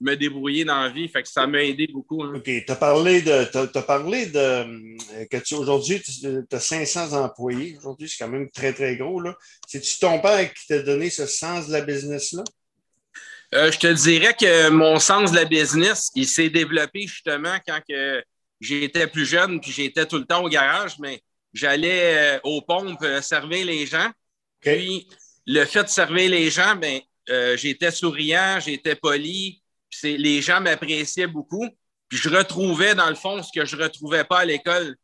me 0.04 0.16
débrouiller 0.16 0.64
dans 0.64 0.80
la 0.82 0.90
vie. 0.90 1.08
Fait 1.08 1.22
que 1.22 1.28
ça 1.28 1.46
m'a 1.46 1.62
aidé 1.62 1.88
beaucoup. 1.92 2.22
Hein. 2.22 2.34
OK. 2.36 2.44
Tu 2.44 2.64
as 2.68 2.76
parlé 2.76 3.22
de. 3.22 3.80
parlé 3.80 4.26
de 4.26 4.38
euh, 4.38 5.24
que 5.30 5.38
tu 5.38 5.54
aujourd'hui, 5.54 6.00
tu 6.00 6.26
as 6.52 6.60
500 6.60 7.12
employés. 7.12 7.76
Aujourd'hui, 7.78 8.08
c'est 8.08 8.22
quand 8.22 8.30
même 8.30 8.50
très, 8.50 8.72
très 8.72 8.96
gros. 8.96 9.22
C'est-tu 9.66 9.98
ton 9.98 10.20
père 10.20 10.52
qui 10.52 10.66
t'a 10.66 10.82
donné 10.82 11.10
ce 11.10 11.26
sens 11.26 11.68
de 11.68 11.72
la 11.72 11.80
business-là? 11.80 12.44
Euh, 13.54 13.72
je 13.72 13.78
te 13.78 13.86
dirais 13.86 14.34
que 14.34 14.68
mon 14.68 14.98
sens 14.98 15.30
de 15.30 15.36
la 15.36 15.44
business, 15.44 16.10
il 16.14 16.26
s'est 16.26 16.50
développé 16.50 17.06
justement 17.06 17.56
quand 17.66 17.80
que 17.88 18.22
j'étais 18.60 19.06
plus 19.06 19.26
jeune, 19.26 19.60
puis 19.60 19.70
j'étais 19.70 20.06
tout 20.06 20.18
le 20.18 20.24
temps 20.24 20.42
au 20.44 20.48
garage, 20.48 20.98
mais 20.98 21.22
j'allais 21.52 22.36
euh, 22.36 22.40
aux 22.44 22.62
pompes 22.62 23.04
servir 23.22 23.64
les 23.64 23.86
gens. 23.86 24.10
Puis 24.60 25.08
le 25.46 25.64
fait 25.64 25.84
de 25.84 25.88
servir 25.88 26.30
les 26.30 26.50
gens, 26.50 26.74
ben, 26.74 27.00
j'étais 27.56 27.90
souriant, 27.90 28.58
j'étais 28.60 28.96
poli, 28.96 29.62
les 30.02 30.42
gens 30.42 30.60
m'appréciaient 30.60 31.26
beaucoup. 31.26 31.68
Je 32.10 32.28
retrouvais, 32.28 32.94
dans 32.94 33.08
le 33.08 33.14
fond, 33.14 33.42
ce 33.42 33.50
que 33.52 33.64
je 33.64 33.76
ne 33.76 33.82
retrouvais 33.82 34.24
pas 34.24 34.40
à 34.40 34.44
l'école. 34.44 34.96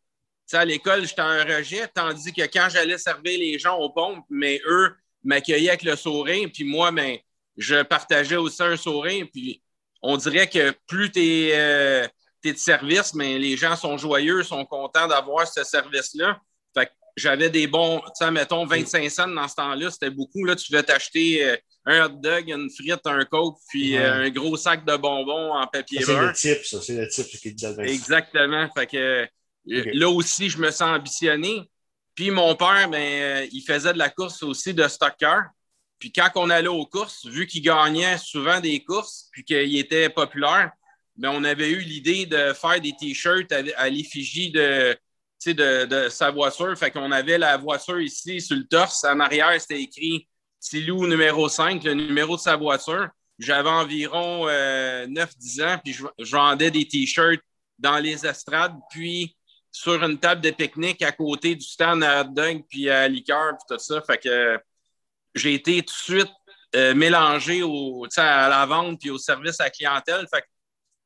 à 0.52 0.64
l'école, 0.64 1.06
j'étais 1.06 1.20
un 1.20 1.44
rejet, 1.44 1.86
tandis 1.94 2.32
que 2.32 2.42
quand 2.42 2.68
j'allais 2.70 2.98
servir 2.98 3.38
les 3.38 3.58
gens 3.58 3.78
aux 3.78 3.90
pompes, 3.90 4.24
mais 4.28 4.60
eux 4.66 4.94
m'accueillaient 5.22 5.70
avec 5.70 5.82
le 5.82 5.96
sourire, 5.96 6.48
puis 6.52 6.64
moi, 6.64 6.90
ben, 6.90 7.16
je 7.56 7.82
partageais 7.82 8.36
aussi 8.36 8.62
un 8.62 8.76
sourire. 8.76 9.26
Puis 9.32 9.62
on 10.02 10.16
dirait 10.16 10.48
que 10.48 10.74
plus 10.86 11.10
tu 11.12 11.20
es, 11.20 11.52
euh, 11.54 12.08
de 12.44 12.54
service, 12.54 13.14
mais 13.14 13.38
les 13.38 13.56
gens 13.56 13.76
sont 13.76 13.98
joyeux, 13.98 14.42
sont 14.42 14.64
contents 14.64 15.06
d'avoir 15.06 15.46
ce 15.46 15.62
service-là. 15.62 16.40
Fait 16.74 16.90
j'avais 17.16 17.50
des 17.50 17.66
bons, 17.66 18.00
tu 18.00 18.06
sais, 18.14 18.30
mettons 18.30 18.64
25 18.64 19.10
cents 19.10 19.28
dans 19.28 19.46
ce 19.46 19.56
temps-là, 19.56 19.90
c'était 19.90 20.10
beaucoup. 20.10 20.44
Là, 20.44 20.56
tu 20.56 20.72
veux 20.72 20.82
t'acheter 20.82 21.44
euh, 21.44 21.56
un 21.90 22.06
hot 22.06 22.20
dog, 22.20 22.48
une 22.48 22.70
frite, 22.70 23.06
un 23.06 23.24
coke, 23.24 23.58
puis 23.68 23.96
euh, 23.96 24.24
un 24.24 24.30
gros 24.30 24.56
sac 24.56 24.84
de 24.84 24.96
bonbons 24.96 25.54
en 25.54 25.66
papier. 25.66 26.02
C'est 26.02 26.18
le 26.18 26.32
type, 26.32 26.64
ça. 26.64 26.80
C'est 26.80 26.96
le 26.96 27.08
type 27.08 27.26
qui 27.26 27.54
te 27.54 27.66
donne. 27.66 27.80
Exactement. 27.80 28.68
Fait 28.76 28.86
que 28.86 28.96
euh, 28.96 29.26
là 29.66 30.08
aussi, 30.08 30.48
je 30.48 30.58
me 30.58 30.70
sens 30.70 30.98
ambitionné. 30.98 31.68
Puis 32.14 32.30
mon 32.30 32.54
père, 32.54 32.88
ben, 32.88 33.48
il 33.52 33.62
faisait 33.62 33.92
de 33.92 33.98
la 33.98 34.10
course 34.10 34.42
aussi 34.42 34.74
de 34.74 34.86
stocker. 34.86 35.40
Puis 35.98 36.12
quand 36.12 36.30
on 36.36 36.48
allait 36.50 36.68
aux 36.68 36.86
courses, 36.86 37.26
vu 37.26 37.46
qu'il 37.46 37.62
gagnait 37.62 38.18
souvent 38.18 38.60
des 38.60 38.82
courses, 38.82 39.28
puis 39.32 39.44
qu'il 39.44 39.78
était 39.78 40.08
populaire, 40.08 40.70
ben, 41.16 41.30
on 41.30 41.44
avait 41.44 41.70
eu 41.70 41.80
l'idée 41.80 42.26
de 42.26 42.52
faire 42.52 42.80
des 42.80 42.94
t-shirts 42.98 43.52
à 43.52 43.88
l'effigie 43.88 44.50
de, 44.50 44.96
de, 45.46 45.84
de, 45.86 46.08
sa 46.08 46.30
voiture. 46.30 46.76
Fait 46.78 46.90
qu'on 46.90 47.12
avait 47.12 47.38
la 47.38 47.56
voiture 47.56 48.00
ici 48.00 48.40
sur 48.40 48.56
le 48.56 48.66
torse. 48.66 49.04
En 49.04 49.20
arrière, 49.20 49.60
c'était 49.60 49.82
écrit 49.82 50.26
Tilou 50.60 51.06
numéro 51.06 51.48
5, 51.48 51.82
le 51.84 51.94
numéro 51.94 52.36
de 52.36 52.40
sa 52.40 52.56
voiture. 52.56 53.08
J'avais 53.38 53.70
environ 53.70 54.46
9-10 54.46 54.48
euh, 54.50 55.66
ans, 55.66 55.78
puis 55.82 55.94
je, 55.94 56.36
vendais 56.36 56.70
des 56.70 56.86
T-shirts 56.86 57.40
dans 57.78 57.98
les 57.98 58.26
estrades, 58.26 58.76
puis 58.90 59.34
sur 59.72 60.02
une 60.04 60.18
table 60.18 60.42
de 60.42 60.50
pique-nique 60.50 61.00
à 61.00 61.12
côté 61.12 61.54
du 61.54 61.64
stand 61.64 62.02
à 62.02 62.20
hot 62.20 62.24
dog, 62.34 62.64
puis 62.68 62.90
à 62.90 63.08
liqueur, 63.08 63.54
puis 63.56 63.76
tout 63.76 63.82
ça. 63.82 64.02
Fait 64.02 64.18
que 64.18 64.60
j'ai 65.34 65.54
été 65.54 65.82
tout 65.82 65.94
de 65.94 66.20
suite 66.20 66.32
euh, 66.76 66.94
mélangé 66.94 67.62
au, 67.62 68.06
à 68.16 68.48
la 68.48 68.66
vente 68.66 69.00
puis 69.00 69.10
au 69.10 69.18
service 69.18 69.58
à 69.60 69.64
la 69.64 69.70
clientèle. 69.70 70.26
Fait 70.32 70.42
que 70.42 70.46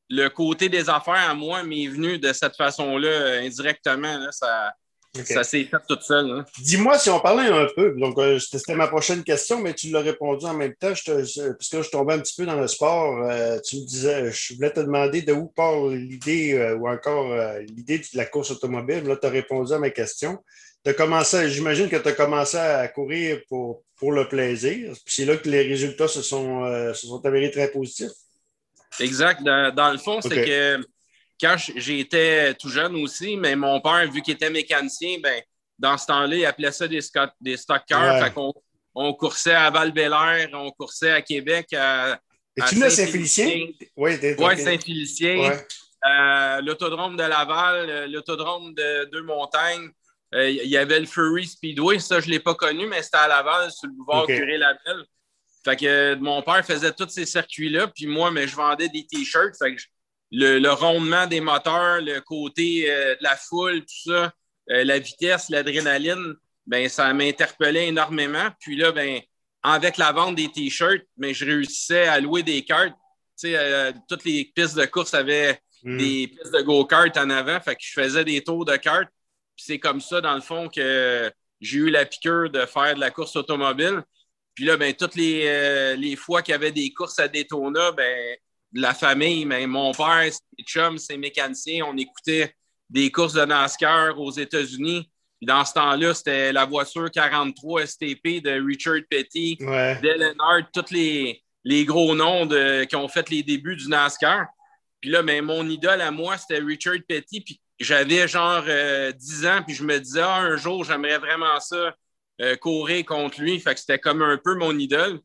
le 0.09 0.27
côté 0.29 0.67
des 0.67 0.89
affaires 0.89 1.29
à 1.29 1.33
moi 1.33 1.63
m'est 1.63 1.87
venu 1.87 2.19
de 2.19 2.33
cette 2.33 2.57
façon-là, 2.57 3.07
euh, 3.07 3.41
indirectement. 3.41 4.29
ça, 4.31 4.73
Ça 5.23 5.43
s'est 5.43 5.63
fait 5.63 5.77
tout 5.87 5.97
seul. 6.01 6.29
Hein. 6.29 6.45
Dis-moi 6.59 6.97
si 6.99 7.09
on 7.09 7.19
parlait 7.19 7.47
un 7.47 7.67
peu. 7.75 7.95
Donc, 7.97 8.17
euh, 8.17 8.39
c'était 8.39 8.75
ma 8.75 8.87
prochaine 8.87 9.23
question, 9.23 9.61
mais 9.61 9.73
tu 9.73 9.89
l'as 9.89 10.01
répondu 10.01 10.45
en 10.45 10.53
même 10.53 10.75
temps. 10.75 10.93
Je 10.93 11.51
parce 11.51 11.69
que 11.69 11.81
je 11.81 11.89
tombais 11.89 12.15
un 12.15 12.19
petit 12.19 12.35
peu 12.35 12.45
dans 12.45 12.59
le 12.59 12.67
sport. 12.67 13.23
Euh, 13.23 13.59
tu 13.63 13.77
me 13.77 13.85
disais, 13.85 14.31
je 14.31 14.55
voulais 14.55 14.71
te 14.71 14.79
demander 14.79 15.21
de 15.21 15.33
où 15.33 15.47
part 15.47 15.87
l'idée 15.87 16.53
euh, 16.53 16.75
ou 16.75 16.87
encore 16.87 17.33
l'idée 17.69 17.99
de 17.99 18.05
la 18.13 18.25
course 18.25 18.51
automobile. 18.51 19.03
Là, 19.03 19.15
tu 19.15 19.27
as 19.27 19.29
répondu 19.29 19.73
à 19.73 19.79
ma 19.79 19.89
question. 19.89 20.37
j'imagine 20.85 21.89
que 21.89 21.95
tu 21.97 22.07
as 22.07 22.13
commencé 22.13 22.57
à 22.57 22.87
courir 22.87 23.39
pour, 23.47 23.83
pour 23.97 24.11
le 24.11 24.27
plaisir. 24.27 24.93
Puis 25.05 25.15
c'est 25.15 25.25
là 25.25 25.37
que 25.37 25.49
les 25.49 25.63
résultats 25.63 26.07
se 26.07 26.21
sont, 26.21 26.93
se 26.93 27.07
sont 27.07 27.25
avérés 27.25 27.51
très 27.51 27.69
positifs. 27.69 28.11
Exact. 28.99 29.43
Dans, 29.43 29.91
le 29.91 29.97
fond, 29.97 30.21
c'est 30.21 30.45
que 30.45 30.85
quand 31.39 31.55
j'étais 31.57 32.53
tout 32.55 32.69
jeune 32.69 32.95
aussi, 32.95 33.37
mais 33.37 33.55
mon 33.55 33.81
père, 33.81 34.09
vu 34.11 34.21
qu'il 34.21 34.33
était 34.33 34.49
mécanicien, 34.49 35.17
ben, 35.21 35.41
dans 35.77 35.97
ce 35.97 36.05
temps-là, 36.07 36.35
il 36.35 36.45
appelait 36.45 36.71
ça 36.71 36.87
des, 36.87 36.99
des 37.41 37.57
stockers. 37.57 38.31
on, 38.95 39.13
coursait 39.13 39.53
à 39.53 39.69
val 39.69 39.93
on 40.53 40.71
coursait 40.71 41.11
à 41.11 41.21
Québec. 41.21 41.73
À, 41.73 42.19
tu 42.67 42.83
à 42.83 42.89
Saint-Félicien? 42.89 43.67
oui, 43.97 44.17
ouais, 44.37 44.57
Saint-Félicien. 44.57 45.51
Euh, 46.05 46.61
l'autodrome 46.61 47.17
de 47.17 47.23
Laval, 47.23 47.89
euh, 47.89 48.07
l'autodrome 48.07 48.73
de 48.73 49.05
Deux-Montagnes. 49.11 49.89
Euh, 50.35 50.49
il 50.49 50.69
y 50.69 50.77
avait 50.77 50.99
le 50.99 51.05
Furry 51.05 51.47
Speedway. 51.47 51.99
Ça, 51.99 52.19
je 52.19 52.27
ne 52.27 52.33
l'ai 52.33 52.39
pas 52.39 52.53
connu, 52.53 52.85
mais 52.85 53.01
c'était 53.01 53.17
à 53.17 53.27
Laval, 53.27 53.71
sur 53.71 53.87
le 53.87 53.93
boulevard 53.93 54.23
okay. 54.23 54.37
Curé-Labelle. 54.37 55.05
Fait 55.63 55.75
que 55.75 56.15
mon 56.15 56.43
père 56.43 56.63
faisait 56.63 56.91
tous 56.91 57.09
ces 57.09 57.25
circuits-là, 57.25 57.87
puis 57.87 58.05
moi, 58.05 58.29
mais 58.29 58.47
je 58.47 58.55
vendais 58.55 58.87
des 58.87 59.05
t-shirts. 59.07 59.55
Fait 59.57 59.75
que 59.75 59.81
le, 60.35 60.69
rondement 60.69 61.27
des 61.27 61.41
moteurs, 61.41 62.01
le 62.01 62.19
côté 62.21 62.91
euh, 62.91 63.15
de 63.15 63.23
la 63.23 63.35
foule, 63.35 63.81
tout 63.81 64.11
ça, 64.11 64.33
euh, 64.71 64.83
la 64.83 64.99
vitesse, 64.99 65.49
l'adrénaline, 65.49 66.35
ben, 66.65 66.89
ça 66.89 67.13
m'interpellait 67.13 67.87
énormément. 67.87 68.49
Puis 68.59 68.75
là, 68.75 68.91
ben, 68.91 69.21
avec 69.63 69.97
la 69.97 70.11
vente 70.11 70.35
des 70.35 70.51
T-shirts, 70.51 71.03
ben, 71.17 71.33
je 71.33 71.45
réussissais 71.45 72.07
à 72.07 72.19
louer 72.19 72.43
des 72.43 72.63
cartes. 72.63 72.95
Euh, 73.45 73.91
toutes 74.07 74.25
les 74.25 74.51
pistes 74.55 74.77
de 74.77 74.85
course 74.85 75.13
avaient 75.13 75.59
hmm. 75.83 75.97
des 75.97 76.27
pistes 76.27 76.53
de 76.53 76.61
go-kart 76.61 77.15
en 77.17 77.29
avant. 77.29 77.59
Fait 77.61 77.75
que 77.75 77.81
je 77.83 77.93
faisais 77.93 78.23
des 78.23 78.43
tours 78.43 78.65
de 78.65 78.75
cartes. 78.75 79.09
Puis 79.55 79.65
c'est 79.67 79.79
comme 79.79 80.01
ça, 80.01 80.21
dans 80.21 80.35
le 80.35 80.41
fond, 80.41 80.67
que 80.69 81.31
j'ai 81.61 81.77
eu 81.77 81.89
la 81.89 82.05
piqûre 82.05 82.49
de 82.49 82.65
faire 82.65 82.95
de 82.95 82.99
la 82.99 83.11
course 83.11 83.35
automobile. 83.35 84.03
Puis 84.53 84.65
là, 84.65 84.75
ben, 84.75 84.93
toutes 84.93 85.15
les, 85.15 85.95
les 85.97 86.15
fois 86.15 86.41
qu'il 86.41 86.53
y 86.53 86.55
avait 86.55 86.71
des 86.71 86.91
courses 86.93 87.19
à 87.19 87.27
Daytona, 87.27 87.91
ben, 87.91 88.37
la 88.75 88.93
famille, 88.93 89.45
mais 89.45 89.65
mon 89.65 89.93
père, 89.93 90.29
c'est 90.31 90.65
chum, 90.65 90.97
c'est 90.97 91.17
mécanicien. 91.17 91.85
On 91.87 91.97
écoutait 91.97 92.53
des 92.89 93.09
courses 93.11 93.33
de 93.33 93.43
NASCAR 93.43 94.19
aux 94.19 94.31
États-Unis. 94.31 95.09
Dans 95.41 95.63
ce 95.63 95.73
temps-là, 95.73 96.13
c'était 96.13 96.51
la 96.51 96.65
voiture 96.65 97.09
43 97.09 97.87
STP 97.87 98.41
de 98.43 98.65
Richard 98.65 99.01
Petty, 99.09 99.57
ouais. 99.61 99.99
Dale 100.01 100.35
tous 100.73 100.91
les, 100.91 101.41
les, 101.63 101.85
gros 101.85 102.15
noms 102.15 102.47
qui 102.85 102.95
ont 102.95 103.07
fait 103.07 103.29
les 103.29 103.43
débuts 103.43 103.75
du 103.75 103.87
NASCAR. 103.87 104.47
Puis 105.01 105.09
là, 105.09 105.21
ben, 105.21 105.43
mon 105.43 105.67
idole 105.69 106.01
à 106.01 106.11
moi, 106.11 106.37
c'était 106.37 106.59
Richard 106.59 106.97
Petty. 107.07 107.41
Puis 107.41 107.61
j'avais 107.79 108.27
genre 108.27 108.63
10 108.63 108.69
euh, 108.69 109.11
ans, 109.49 109.61
puis 109.65 109.75
je 109.75 109.83
me 109.83 109.99
disais, 109.99 110.21
ah, 110.21 110.37
un 110.37 110.57
jour, 110.57 110.83
j'aimerais 110.83 111.17
vraiment 111.17 111.59
ça, 111.59 111.95
euh, 112.41 112.55
courir 112.55 113.05
contre 113.05 113.41
lui. 113.41 113.59
Fait 113.59 113.73
que 113.73 113.79
c'était 113.79 113.99
comme 113.99 114.21
un 114.21 114.37
peu 114.37 114.55
mon 114.55 114.77
idole. 114.77 115.19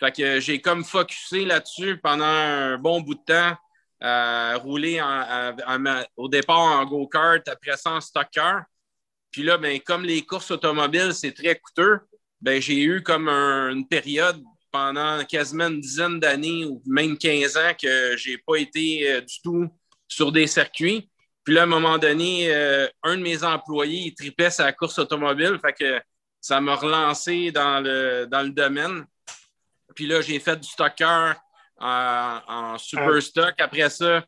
Fait 0.00 0.12
que 0.12 0.40
j'ai 0.40 0.60
comme 0.60 0.84
focusé 0.84 1.44
là-dessus 1.44 1.98
pendant 1.98 2.24
un 2.24 2.78
bon 2.78 3.00
bout 3.00 3.14
de 3.14 3.24
temps, 3.24 3.56
à 4.00 4.56
rouler 4.56 5.00
au 6.16 6.28
départ 6.28 6.58
en 6.58 6.84
go-kart, 6.84 7.46
après 7.48 7.76
ça 7.76 7.92
en 7.92 8.00
stock 8.00 8.26
car. 8.32 8.64
Puis 9.30 9.42
là, 9.42 9.56
ben, 9.56 9.80
comme 9.80 10.04
les 10.04 10.22
courses 10.22 10.50
automobiles, 10.50 11.14
c'est 11.14 11.32
très 11.32 11.58
coûteux, 11.58 12.00
ben, 12.40 12.60
j'ai 12.60 12.82
eu 12.82 13.02
comme 13.02 13.28
une 13.28 13.86
période 13.88 14.42
pendant 14.70 15.24
quasiment 15.24 15.68
une 15.68 15.80
dizaine 15.80 16.20
d'années 16.20 16.64
ou 16.64 16.82
même 16.84 17.16
15 17.16 17.56
ans 17.56 17.72
que 17.80 18.16
j'ai 18.16 18.38
pas 18.38 18.56
été 18.56 19.08
euh, 19.08 19.20
du 19.20 19.40
tout 19.42 19.68
sur 20.08 20.32
des 20.32 20.48
circuits. 20.48 21.08
Puis 21.44 21.54
là, 21.54 21.60
à 21.60 21.64
un 21.64 21.66
moment 21.68 21.96
donné, 21.96 22.52
euh, 22.52 22.88
un 23.04 23.16
de 23.16 23.22
mes 23.22 23.44
employés, 23.44 24.06
il 24.06 24.14
tripait 24.14 24.50
sa 24.50 24.72
course 24.72 24.98
automobile. 24.98 25.58
Fait 25.64 25.72
que 25.72 26.00
ça 26.40 26.60
m'a 26.60 26.74
relancé 26.74 27.52
dans 27.52 27.80
le, 27.80 28.26
dans 28.26 28.42
le 28.42 28.50
domaine. 28.50 29.06
Puis 29.94 30.06
là, 30.06 30.20
j'ai 30.20 30.38
fait 30.38 30.56
du 30.56 30.68
stocker 30.68 31.32
en, 31.78 32.76
super 32.78 33.14
ah. 33.16 33.20
stock. 33.20 33.54
Après 33.58 33.90
ça, 33.90 34.24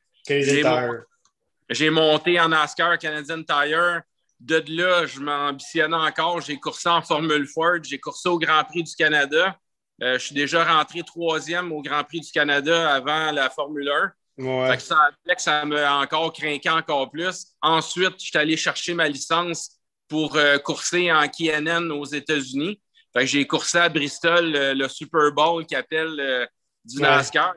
j'ai 1.68 1.90
monté 1.90 2.38
en 2.40 2.48
NASCAR 2.48 2.98
Canadian 2.98 3.42
Tire. 3.42 4.02
De 4.38 4.62
là, 4.68 5.06
je 5.06 5.18
m'ambitionnais 5.20 5.96
encore. 5.96 6.42
J'ai 6.42 6.56
coursé 6.56 6.88
en 6.88 7.00
Formule 7.00 7.46
Ford. 7.46 7.82
J'ai 7.82 7.98
coursé 7.98 8.28
au 8.28 8.38
Grand 8.38 8.62
Prix 8.64 8.82
du 8.82 8.94
Canada. 8.94 9.58
Euh, 10.02 10.18
je 10.18 10.26
suis 10.26 10.34
déjà 10.34 10.62
rentré 10.62 11.02
troisième 11.02 11.72
au 11.72 11.80
Grand 11.80 12.04
Prix 12.04 12.20
du 12.20 12.30
Canada 12.30 12.94
avant 12.94 13.32
la 13.32 13.48
Formule 13.48 13.88
1. 13.88 14.12
Fait 14.68 14.76
que 14.76 14.82
ça, 14.82 15.10
ça 15.38 15.64
m'a 15.64 15.98
encore 15.98 16.30
craqué 16.34 16.68
encore 16.68 17.10
plus. 17.10 17.46
Ensuite, 17.62 18.16
je 18.18 18.26
suis 18.26 18.38
allé 18.38 18.58
chercher 18.58 18.92
ma 18.92 19.08
licence 19.08 19.70
pour 20.08 20.36
euh, 20.36 20.58
courser 20.58 21.10
en 21.10 21.26
KNN 21.26 21.90
aux 21.90 22.04
États-Unis 22.04 22.78
j'ai 23.24 23.46
coursé 23.46 23.78
à 23.78 23.88
Bristol 23.88 24.52
le, 24.52 24.88
Super 24.88 25.32
Bowl 25.32 25.64
qui 25.64 25.74
appelle 25.74 26.18
euh, 26.18 26.46
du 26.84 27.00
NASCAR. 27.00 27.54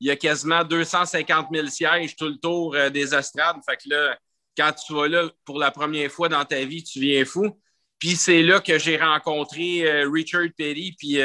Il 0.00 0.08
y 0.08 0.10
a 0.10 0.16
quasiment 0.16 0.64
250 0.64 1.48
000 1.52 1.66
sièges 1.68 2.16
tout 2.16 2.28
le 2.28 2.36
tour 2.36 2.74
euh, 2.74 2.90
des 2.90 3.14
estrades. 3.14 3.56
Fait 3.68 3.76
que 3.76 3.88
là, 3.88 4.18
quand 4.56 4.72
tu 4.72 4.94
vas 4.94 5.08
là 5.08 5.28
pour 5.44 5.58
la 5.58 5.70
première 5.70 6.10
fois 6.10 6.28
dans 6.28 6.44
ta 6.44 6.64
vie, 6.64 6.82
tu 6.82 7.00
viens 7.00 7.24
fou. 7.24 7.58
Puis 7.98 8.16
c'est 8.16 8.42
là 8.42 8.60
que 8.60 8.78
j'ai 8.78 8.96
rencontré 8.96 9.88
euh, 9.88 10.10
Richard 10.10 10.48
Petty. 10.56 10.94
Puis 10.98 11.18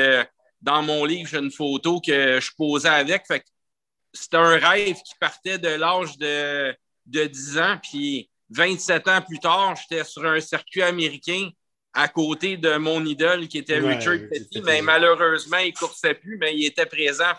dans 0.62 0.82
mon 0.82 1.06
livre, 1.06 1.30
j'ai 1.30 1.38
une 1.38 1.52
photo 1.52 2.00
que 2.00 2.40
je 2.40 2.52
posais 2.58 2.90
avec. 2.90 3.26
Fait 3.28 3.44
c'était 4.14 4.38
un 4.38 4.58
rêve 4.58 4.96
qui 4.96 5.14
partait 5.20 5.60
de 5.60 5.68
l'âge 5.68 6.18
de, 6.18 6.76
de 7.06 7.26
10 7.26 7.58
ans. 7.60 7.78
Puis 7.84 8.30
27 8.50 9.08
ans 9.08 9.22
plus 9.22 9.40
tard, 9.40 9.76
j'étais 9.76 10.04
sur 10.04 10.26
un 10.26 10.40
circuit 10.40 10.82
américain 10.82 11.50
à 11.94 12.08
côté 12.08 12.58
de 12.58 12.78
mon 12.78 13.04
idole 13.06 13.48
qui 13.48 13.60
était 13.60 13.80
Richard 13.80 14.20
Petty, 14.30 14.62
mais 14.64 14.82
malheureusement, 14.82 15.58
il 15.58 15.70
ne 15.70 15.74
coursait 15.74 16.14
plus, 16.14 16.38
mais 16.38 16.56
il 16.56 16.66
était 16.66 16.86
présent. 16.86 17.34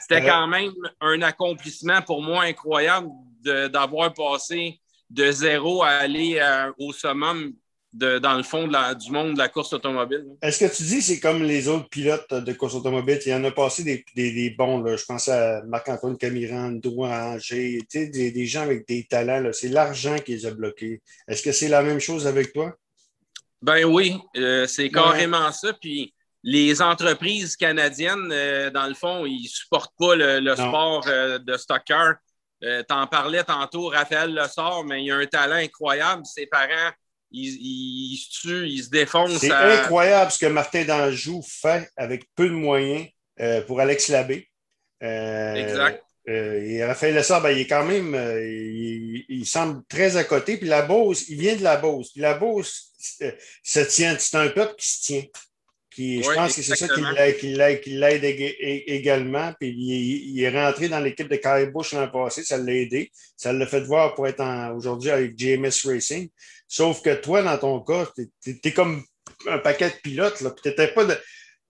c'était 0.00 0.26
quand 0.26 0.46
même 0.46 0.72
un 1.00 1.22
accomplissement 1.22 2.02
pour 2.02 2.22
moi 2.22 2.44
incroyable 2.44 3.08
d'avoir 3.42 4.12
passé 4.12 4.78
de 5.10 5.30
zéro 5.30 5.82
à 5.82 5.88
aller 5.88 6.38
euh, 6.38 6.72
au 6.78 6.92
summum 6.92 7.52
dans 7.94 8.36
le 8.36 8.42
fond 8.42 8.66
du 8.66 9.10
monde 9.12 9.34
de 9.34 9.38
la 9.38 9.48
course 9.48 9.72
automobile. 9.72 10.24
Est-ce 10.42 10.64
que 10.64 10.76
tu 10.76 10.82
dis 10.82 10.98
que 10.98 11.04
c'est 11.04 11.20
comme 11.20 11.44
les 11.44 11.68
autres 11.68 11.88
pilotes 11.88 12.34
de 12.34 12.52
course 12.52 12.74
automobile? 12.74 13.20
Il 13.24 13.28
y 13.30 13.34
en 13.34 13.44
a 13.44 13.52
passé 13.52 13.84
des, 13.84 14.50
bons. 14.50 14.84
Je 14.84 15.04
pense 15.04 15.28
à 15.28 15.62
Marc-Antoine 15.62 16.16
Camiran, 16.16 16.72
Drouin 16.72 17.34
Angers, 17.34 17.78
des, 17.92 18.32
des 18.32 18.46
gens 18.46 18.62
avec 18.62 18.86
des 18.88 19.04
talents. 19.04 19.48
C'est 19.52 19.68
l'argent 19.68 20.16
qui 20.18 20.32
les 20.32 20.46
a 20.46 20.50
bloqués. 20.50 21.02
Est-ce 21.28 21.42
que 21.42 21.52
c'est 21.52 21.68
la 21.68 21.82
même 21.82 22.00
chose 22.00 22.26
avec 22.26 22.52
toi? 22.52 22.74
Ben 23.64 23.86
oui, 23.86 24.20
euh, 24.36 24.66
c'est 24.66 24.90
carrément 24.90 25.50
ça. 25.50 25.72
Puis 25.72 26.14
les 26.42 26.82
entreprises 26.82 27.56
canadiennes, 27.56 28.30
euh, 28.30 28.68
dans 28.68 28.86
le 28.86 28.92
fond, 28.92 29.24
ils 29.24 29.44
ne 29.44 29.48
supportent 29.48 29.94
pas 29.98 30.14
le, 30.14 30.54
sport 30.54 31.02
euh, 31.08 31.38
de 31.38 31.56
stocker. 31.56 32.12
tu 32.60 32.84
en 32.90 33.06
parlais 33.06 33.42
tantôt, 33.42 33.88
Raphaël 33.88 34.34
le 34.34 34.46
sort, 34.48 34.84
mais 34.84 35.02
il 35.02 35.10
a 35.10 35.16
un 35.16 35.26
talent 35.26 35.56
incroyable. 35.56 36.26
Ses 36.26 36.46
parents, 36.46 36.92
ils, 37.30 38.18
se 38.18 38.40
tuent, 38.42 38.68
ils 38.68 38.84
se 38.84 38.90
défoncent. 38.90 39.38
C'est 39.38 39.50
incroyable 39.50 40.30
ce 40.30 40.38
que 40.40 40.46
Martin 40.46 40.84
Danjou 40.84 41.40
fait 41.42 41.88
avec 41.96 42.26
peu 42.34 42.48
de 42.48 42.54
moyens 42.54 43.08
pour 43.66 43.80
Alex 43.80 44.08
Labbé. 44.08 44.46
exact. 45.00 46.04
Et 46.26 46.84
Raphaël 46.84 47.14
Lessard, 47.14 47.42
ben, 47.42 47.50
il 47.50 47.60
est 47.60 47.66
quand 47.66 47.84
même, 47.84 48.14
il, 49.28 49.44
semble 49.46 49.82
très 49.88 50.16
à 50.16 50.24
côté. 50.24 50.56
Puis 50.56 50.68
la 50.68 50.82
Beauce, 50.82 51.28
il 51.28 51.38
vient 51.38 51.56
de 51.56 51.62
la 51.62 51.76
Beauce. 51.76 52.12
Puis 52.12 52.22
la 52.22 52.34
Beauce, 52.34 52.94
se 53.62 53.80
tient. 53.80 54.16
C'est 54.18 54.36
un 54.36 54.48
peuple 54.48 54.74
qui 54.78 54.88
se 54.88 55.02
tient. 55.02 55.24
Qui, 55.90 56.24
je 56.24 56.30
pense 56.34 56.56
que 56.56 56.62
c'est 56.62 56.74
ça 56.74 56.88
qui 56.88 57.46
l'aide, 57.94 58.24
également. 58.24 59.52
Puis 59.60 59.70
il, 59.70 60.42
est 60.42 60.50
rentré 60.50 60.88
dans 60.88 60.98
l'équipe 60.98 61.28
de 61.28 61.36
Kyle 61.36 61.70
Busch 61.72 61.92
l'an 61.92 62.08
passé, 62.08 62.42
ça 62.42 62.58
l'a 62.58 62.72
aidé. 62.72 63.12
Ça 63.36 63.52
l'a 63.52 63.66
fait 63.66 63.82
voir 63.82 64.14
pour 64.14 64.26
être 64.26 64.42
aujourd'hui 64.74 65.10
avec 65.10 65.38
JMS 65.38 65.70
Racing. 65.84 66.28
Sauf 66.66 67.00
que 67.00 67.14
toi, 67.14 67.42
dans 67.42 67.58
ton 67.58 67.80
cas, 67.80 68.10
tu 68.42 68.60
es, 68.64 68.72
comme 68.72 69.04
un 69.46 69.58
paquet 69.58 69.90
de 69.90 69.96
pilotes. 70.02 70.40
Là, 70.40 70.50
puis 70.50 70.72
pas 70.72 71.04
de... 71.04 71.16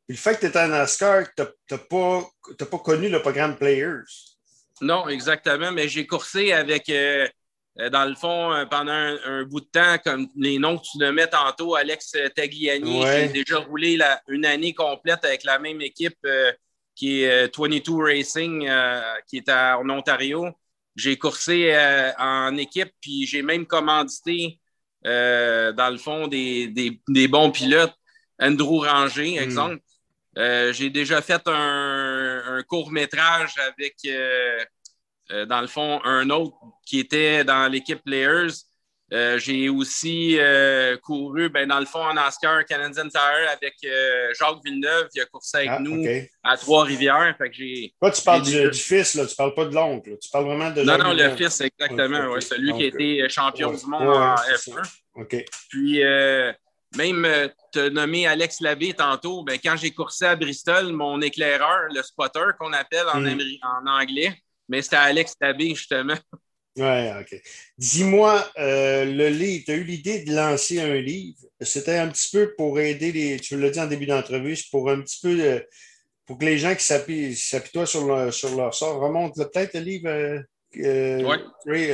le 0.08 0.16
fait 0.16 0.36
que 0.36 0.40
tu 0.40 0.46
étais 0.46 0.60
en 0.60 0.68
NASCAR, 0.68 1.26
tu 1.36 1.42
n'as 1.42 1.78
pas, 1.78 2.26
pas 2.58 2.78
connu 2.78 3.10
le 3.10 3.20
programme 3.20 3.58
Players. 3.58 4.04
Non, 4.80 5.08
exactement. 5.08 5.72
Mais 5.72 5.88
j'ai 5.88 6.06
coursé 6.06 6.52
avec. 6.52 6.88
Euh, 6.88 7.28
euh, 7.80 7.90
dans 7.90 8.04
le 8.04 8.14
fond, 8.14 8.52
euh, 8.52 8.66
pendant 8.66 8.92
un, 8.92 9.42
bout 9.44 9.60
de 9.60 9.66
temps, 9.66 9.98
comme 10.04 10.28
les 10.36 10.58
noms 10.58 10.78
que 10.78 10.84
tu 10.84 10.98
nommais 10.98 11.26
tantôt, 11.26 11.74
Alex 11.74 12.16
Tagliani, 12.34 13.02
j'ai 13.02 13.28
déjà 13.28 13.58
roulé 13.58 13.98
une 14.28 14.46
année 14.46 14.74
complète 14.74 15.24
avec 15.24 15.42
la 15.44 15.58
même 15.58 15.80
équipe 15.80 16.18
euh, 16.24 16.52
qui 16.94 17.22
est 17.22 17.56
22 17.56 17.92
Racing, 17.96 18.70
qui 19.26 19.38
est 19.38 19.50
en 19.50 19.88
Ontario. 19.90 20.46
J'ai 20.94 21.18
coursé 21.18 21.76
en 22.18 22.56
équipe, 22.56 22.92
puis 23.00 23.26
j'ai 23.26 23.42
même 23.42 23.66
commandité 23.66 24.60
dans 25.02 25.90
le 25.92 25.98
fond, 25.98 26.28
des, 26.28 26.68
des, 26.68 27.28
bons 27.28 27.50
pilotes. 27.50 27.94
Andrew 28.40 28.78
Ranger, 28.78 29.40
hmm. 29.40 29.42
exemple. 29.42 29.78
J'ai 30.36 30.90
déjà 30.90 31.20
fait 31.20 31.42
un, 31.46 32.13
un 32.58 32.62
court 32.62 32.90
métrage 32.90 33.54
avec, 33.58 33.96
dans 35.30 35.60
le 35.60 35.66
fond, 35.66 36.00
un 36.04 36.30
autre 36.30 36.56
qui 36.86 36.98
était 36.98 37.44
dans 37.44 37.70
l'équipe 37.70 38.02
Players. 38.04 38.52
Euh, 39.12 39.38
j'ai 39.38 39.68
aussi 39.68 40.38
euh, 40.40 40.96
couru, 40.96 41.50
ben, 41.50 41.68
dans 41.68 41.78
le 41.78 41.84
fond, 41.84 42.00
en 42.00 42.14
NASCAR 42.14 42.64
Canadian 42.64 43.08
Tire 43.08 43.50
avec 43.52 43.74
euh, 43.84 44.32
Jacques 44.38 44.58
Villeneuve. 44.64 45.08
Il 45.14 45.20
a 45.20 45.26
coursé 45.26 45.58
avec 45.58 45.70
ah, 45.72 45.78
nous 45.78 46.04
à 46.42 46.56
Trois-Rivières. 46.56 47.36
Toi, 48.00 48.10
tu 48.10 48.22
parles 48.22 48.42
du, 48.42 48.72
fils, 48.72 49.14
là, 49.14 49.26
tu 49.26 49.36
parles 49.36 49.54
pas 49.54 49.66
de 49.66 49.74
l'oncle. 49.74 50.16
Tu 50.20 50.28
parles 50.30 50.46
vraiment 50.46 50.70
de 50.70 50.82
Non, 50.82 50.98
non, 50.98 51.12
le 51.12 51.36
fils, 51.36 51.60
exactement. 51.60 52.40
celui 52.40 52.72
qui 52.72 52.82
a 52.82 52.86
été 52.86 53.28
champion 53.28 53.72
du 53.72 53.86
monde 53.86 54.08
en 54.08 54.34
F1. 54.34 55.44
Puis, 55.68 56.02
même 56.96 57.50
te 57.72 57.88
nommer 57.88 58.26
Alex 58.26 58.60
Labbé 58.60 58.92
tantôt, 58.94 59.42
ben, 59.42 59.58
quand 59.62 59.76
j'ai 59.76 59.90
coursé 59.90 60.26
à 60.26 60.36
Bristol, 60.36 60.92
mon 60.92 61.20
éclaireur, 61.20 61.88
le 61.94 62.02
spotter 62.02 62.50
qu'on 62.58 62.72
appelle 62.72 63.06
en, 63.12 63.20
hmm. 63.20 63.40
en 63.62 64.00
anglais, 64.00 64.34
mais 64.68 64.82
c'était 64.82 64.96
Alex 64.96 65.34
Labbé, 65.40 65.70
justement. 65.74 66.16
Oui, 66.76 67.08
OK. 67.20 67.40
Dis-moi, 67.78 68.50
euh, 68.58 69.04
le 69.04 69.28
livre, 69.28 69.64
tu 69.66 69.70
as 69.70 69.74
eu 69.76 69.84
l'idée 69.84 70.24
de 70.24 70.34
lancer 70.34 70.80
un 70.80 70.96
livre? 70.96 71.38
C'était 71.60 71.98
un 71.98 72.08
petit 72.08 72.30
peu 72.32 72.52
pour 72.56 72.80
aider 72.80 73.12
les. 73.12 73.38
Tu 73.38 73.56
l'as 73.56 73.70
dit 73.70 73.78
en 73.78 73.86
début 73.86 74.06
d'entrevue, 74.06 74.56
c'est 74.56 74.70
pour 74.70 74.90
un 74.90 75.00
petit 75.00 75.20
peu. 75.22 75.40
Euh, 75.40 75.60
pour 76.26 76.38
que 76.38 76.44
les 76.44 76.58
gens 76.58 76.74
qui 76.74 76.84
s'appuient 76.84 77.36
sur, 77.36 78.32
sur 78.32 78.56
leur 78.56 78.74
sort 78.74 78.98
remontent 78.98 79.44
peut-être 79.44 79.74
le 79.74 79.80
livre. 79.80 80.44
Euh, 80.78 81.36
oui. 81.66 81.90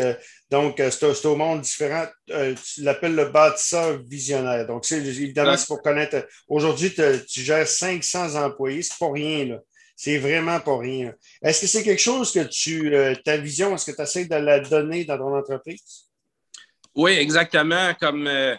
donc, 0.50 0.76
c'est 0.90 1.26
au 1.26 1.37
monde 1.37 1.60
différent. 1.62 2.06
tu 2.26 2.82
l'appelles 2.82 3.14
le 3.14 3.26
bâtisseur 3.26 3.99
visionnaire. 4.02 4.66
Donc, 4.66 4.84
c'est 4.84 4.99
évidemment, 4.99 5.56
c'est 5.56 5.66
pour 5.66 5.82
connaître. 5.82 6.26
Aujourd'hui, 6.49 6.94
tu 6.94 7.40
gères 7.40 7.68
500 7.68 8.34
employés. 8.37 8.82
C'est 8.82 8.99
pas 8.99 9.10
rien, 9.10 9.46
là. 9.46 9.58
C'est 10.02 10.16
vraiment 10.16 10.58
pas 10.60 10.78
rien. 10.78 11.12
Est-ce 11.42 11.60
que 11.60 11.66
c'est 11.66 11.82
quelque 11.82 12.00
chose 12.00 12.32
que 12.32 12.44
tu, 12.44 12.94
euh, 12.94 13.14
ta 13.22 13.37
vision, 13.37 13.75
est-ce 13.75 13.90
que 13.90 13.94
tu 13.94 14.00
essaies 14.00 14.25
de 14.25 14.34
la 14.34 14.58
donner 14.58 15.04
dans 15.04 15.18
ton 15.18 15.37
entreprise? 15.37 16.08
Oui, 16.94 17.10
exactement. 17.12 17.92
Comme 18.00 18.26
euh, 18.26 18.56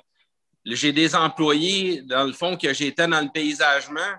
j'ai 0.65 0.91
des 0.91 1.15
employés, 1.15 2.03
dans 2.03 2.25
le 2.25 2.33
fond, 2.33 2.55
que 2.55 2.71
j'étais 2.75 3.07
dans 3.07 3.21
le 3.21 3.31
paysagement. 3.33 4.13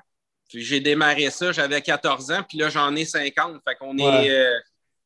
Puis 0.48 0.64
j'ai 0.64 0.80
démarré 0.80 1.30
ça, 1.30 1.52
j'avais 1.52 1.80
14 1.80 2.32
ans, 2.32 2.42
puis 2.46 2.58
là, 2.58 2.68
j'en 2.70 2.92
ai 2.96 3.04
50. 3.04 3.60
Fait 3.66 3.76
qu'on 3.76 3.96
est, 3.98 4.30
euh, 4.30 4.58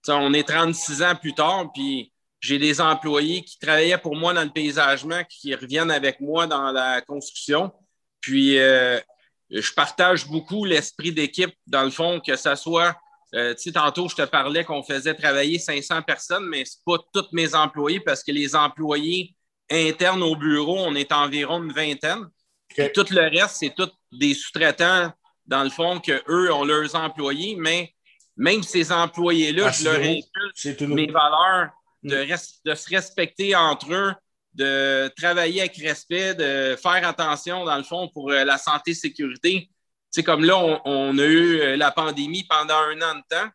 on 0.09 0.33
est 0.33 0.49
36 0.49 1.03
ans 1.03 1.15
plus 1.15 1.35
tard, 1.35 1.71
puis 1.73 2.13
j'ai 2.41 2.59
des 2.59 2.81
employés 2.81 3.43
qui 3.43 3.59
travaillaient 3.59 3.99
pour 3.99 4.17
moi 4.17 4.35
dans 4.35 4.45
le 4.45 4.51
paysagement, 4.51 5.23
qui 5.29 5.55
reviennent 5.55 5.91
avec 5.91 6.21
moi 6.21 6.47
dans 6.47 6.71
la 6.71 7.01
construction. 7.01 7.73
Puis 8.21 8.59
je 9.51 9.73
partage 9.73 10.27
beaucoup 10.27 10.65
l'esprit 10.65 11.13
d'équipe, 11.13 11.55
dans 11.67 11.85
le 11.85 11.91
fond, 11.91 12.21
que 12.21 12.37
ce 12.37 12.55
soit, 12.55 12.97
euh, 13.35 13.55
tu 13.55 13.63
sais, 13.63 13.73
tantôt, 13.73 14.09
je 14.09 14.17
te 14.17 14.23
parlais 14.23 14.65
qu'on 14.65 14.83
faisait 14.83 15.15
travailler 15.15 15.59
500 15.59 16.03
personnes, 16.03 16.47
mais 16.47 16.65
ce 16.65 16.77
pas 16.85 16.99
tous 17.13 17.29
mes 17.33 17.55
employés 17.55 18.01
parce 18.01 18.23
que 18.23 18.33
les 18.33 18.55
employés 18.55 19.35
internes 19.71 20.23
au 20.23 20.37
bureau, 20.37 20.79
on 20.79 20.95
est 20.95 21.13
environ 21.13 21.63
une 21.63 21.73
vingtaine. 21.73 22.29
Et 22.77 22.93
tout 22.93 23.07
le 23.11 23.23
reste, 23.23 23.57
c'est 23.59 23.75
tous 23.75 23.91
des 24.13 24.35
sous-traitants, 24.35 25.13
dans 25.47 25.63
le 25.63 25.71
fond, 25.71 26.01
qu'eux 26.01 26.53
ont 26.53 26.65
leurs 26.65 26.95
employés, 26.95 27.57
mais 27.57 27.95
même 28.37 28.63
ces 28.63 28.93
employés-là, 28.93 29.67
ah, 29.69 29.73
je 29.73 29.85
leur 29.85 30.01
inculque 30.01 30.81
mes 30.83 31.07
valeurs 31.07 31.71
de, 32.03 32.25
mm. 32.25 32.71
de 32.71 32.75
se 32.75 32.89
respecter 32.91 33.57
entre 33.57 33.93
eux, 33.93 34.13
de 34.55 35.09
travailler 35.17 35.61
avec 35.61 35.77
respect, 35.77 36.35
de 36.35 36.77
faire 36.77 37.07
attention, 37.07 37.65
dans 37.65 37.77
le 37.77 37.83
fond, 37.83 38.09
pour 38.09 38.31
euh, 38.31 38.45
la 38.45 38.59
santé 38.59 38.93
et 38.93 38.95
sécurité. 38.95 39.71
C'est 40.11 40.23
comme 40.23 40.45
là, 40.45 40.57
on, 40.85 41.19
a 41.19 41.25
eu 41.25 41.61
euh, 41.61 41.77
la 41.77 41.91
pandémie 41.91 42.45
pendant 42.49 42.75
un 42.75 42.97
an 43.03 43.17
de 43.17 43.23
temps, 43.29 43.49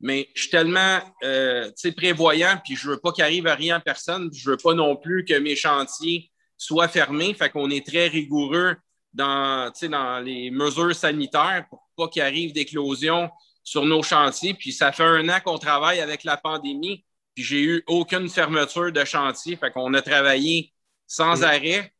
mais 0.00 0.28
je 0.34 0.42
suis 0.42 0.50
tellement 0.50 1.00
euh, 1.24 1.70
prévoyant, 1.96 2.58
puis 2.64 2.76
je 2.76 2.90
veux 2.90 2.98
pas 2.98 3.12
qu'il 3.12 3.24
arrive 3.24 3.46
à 3.46 3.54
rien 3.54 3.76
à 3.76 3.80
personne, 3.80 4.30
je 4.32 4.50
veux 4.50 4.56
pas 4.56 4.74
non 4.74 4.96
plus 4.96 5.24
que 5.24 5.38
mes 5.38 5.56
chantiers 5.56 6.30
soient 6.56 6.88
fermés. 6.88 7.34
Fait 7.34 7.50
qu'on 7.50 7.70
est 7.70 7.86
très 7.86 8.08
rigoureux 8.08 8.76
dans, 9.12 9.70
dans 9.90 10.20
les 10.20 10.50
mesures 10.50 10.94
sanitaires 10.94 11.66
pour 11.68 11.82
pas 11.96 12.08
qu'il 12.08 12.22
arrive 12.22 12.52
d'éclosion 12.52 13.30
sur 13.66 13.84
nos 13.84 14.02
chantiers. 14.02 14.54
Puis 14.54 14.72
ça 14.72 14.92
fait 14.92 15.02
un 15.02 15.28
an 15.28 15.40
qu'on 15.44 15.58
travaille 15.58 16.00
avec 16.00 16.22
la 16.22 16.36
pandémie. 16.36 17.04
Puis 17.34 17.44
j'ai 17.44 17.60
eu 17.62 17.82
aucune 17.88 18.28
fermeture 18.28 18.92
de 18.92 19.04
chantier. 19.04 19.56
Fait 19.56 19.72
qu'on 19.72 19.92
a 19.92 20.00
travaillé 20.00 20.72
sans 21.06 21.42
arrêt 21.42 21.92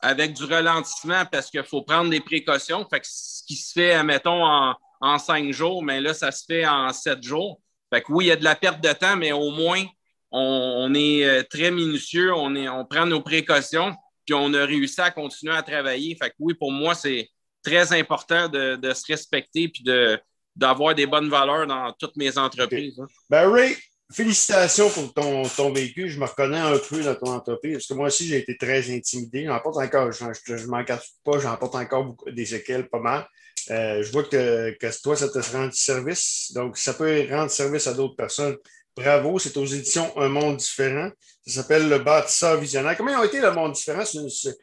avec 0.00 0.34
du 0.34 0.44
ralentissement 0.44 1.24
parce 1.30 1.48
qu'il 1.48 1.62
faut 1.62 1.82
prendre 1.82 2.10
des 2.10 2.20
précautions. 2.20 2.84
Fait 2.90 3.00
que 3.00 3.06
ce 3.08 3.44
qui 3.46 3.54
se 3.54 3.72
fait, 3.72 3.92
admettons, 3.92 4.44
en, 4.44 4.74
en 5.00 5.18
cinq 5.18 5.52
jours, 5.52 5.82
mais 5.82 6.00
là, 6.00 6.12
ça 6.12 6.32
se 6.32 6.44
fait 6.44 6.66
en 6.66 6.92
sept 6.92 7.22
jours. 7.22 7.60
Fait 7.94 8.02
que 8.02 8.10
oui, 8.12 8.24
il 8.24 8.28
y 8.28 8.32
a 8.32 8.36
de 8.36 8.44
la 8.44 8.56
perte 8.56 8.82
de 8.82 8.92
temps, 8.92 9.16
mais 9.16 9.30
au 9.30 9.50
moins, 9.50 9.84
on, 10.32 10.92
est 10.94 11.24
euh, 11.24 11.42
très 11.48 11.70
minutieux, 11.70 12.34
on, 12.34 12.56
est, 12.56 12.68
on 12.68 12.84
prend 12.84 13.06
nos 13.06 13.20
précautions, 13.20 13.94
puis 14.26 14.34
on 14.34 14.52
a 14.54 14.64
réussi 14.64 15.00
à 15.00 15.12
continuer 15.12 15.54
à 15.54 15.62
travailler. 15.62 16.16
Fait 16.20 16.30
que 16.30 16.34
oui, 16.40 16.54
pour 16.54 16.72
moi, 16.72 16.96
c'est 16.96 17.28
très 17.62 17.92
important 17.92 18.48
de, 18.48 18.74
de 18.74 18.92
se 18.92 19.04
respecter 19.06 19.68
puis 19.68 19.84
de, 19.84 20.18
d'avoir 20.54 20.94
des 20.94 21.06
bonnes 21.06 21.28
valeurs 21.28 21.66
dans 21.66 21.92
toutes 21.98 22.16
mes 22.16 22.36
entreprises. 22.36 22.98
Hein. 23.00 23.06
Ben, 23.28 23.50
Ray, 23.50 23.76
félicitations 24.12 24.90
pour 24.90 25.12
ton, 25.12 25.42
ton 25.42 25.72
vécu. 25.72 26.08
Je 26.08 26.18
me 26.20 26.26
reconnais 26.26 26.58
un 26.58 26.78
peu 26.78 27.02
dans 27.02 27.14
ton 27.14 27.32
entreprise 27.32 27.74
parce 27.74 27.86
que 27.86 27.94
moi 27.94 28.06
aussi, 28.08 28.26
j'ai 28.26 28.38
été 28.38 28.56
très 28.56 28.90
intimidé. 28.94 29.46
J'en 29.46 29.58
porte 29.60 29.78
encore, 29.78 30.12
je 30.12 30.24
ne 30.24 30.66
m'en 30.66 30.84
cache 30.84 31.12
pas, 31.24 31.38
j'en 31.38 31.56
porte 31.56 31.74
encore 31.74 32.04
beaucoup, 32.04 32.30
des 32.30 32.46
séquelles, 32.46 32.88
pas 32.88 33.00
mal. 33.00 33.26
Euh, 33.70 34.02
je 34.02 34.10
vois 34.10 34.24
que, 34.24 34.76
que, 34.78 35.02
toi, 35.02 35.16
ça 35.16 35.28
te 35.28 35.38
rend 35.56 35.70
service. 35.72 36.52
Donc, 36.54 36.76
ça 36.76 36.94
peut 36.94 37.26
rendre 37.30 37.50
service 37.50 37.86
à 37.86 37.94
d'autres 37.94 38.16
personnes. 38.16 38.56
Bravo, 38.96 39.38
c'est 39.38 39.56
aux 39.56 39.64
éditions 39.64 40.12
Un 40.18 40.28
Monde 40.28 40.56
Différent. 40.58 41.10
Ça 41.46 41.62
s'appelle 41.62 41.88
Le 41.88 41.98
Bâtisseur 41.98 42.58
Visionnaire. 42.58 42.96
Comment 42.96 43.12
ont 43.12 43.24
été 43.24 43.40
Le 43.40 43.52
Monde 43.52 43.72
Différent? 43.72 44.04
C'est 44.04 44.56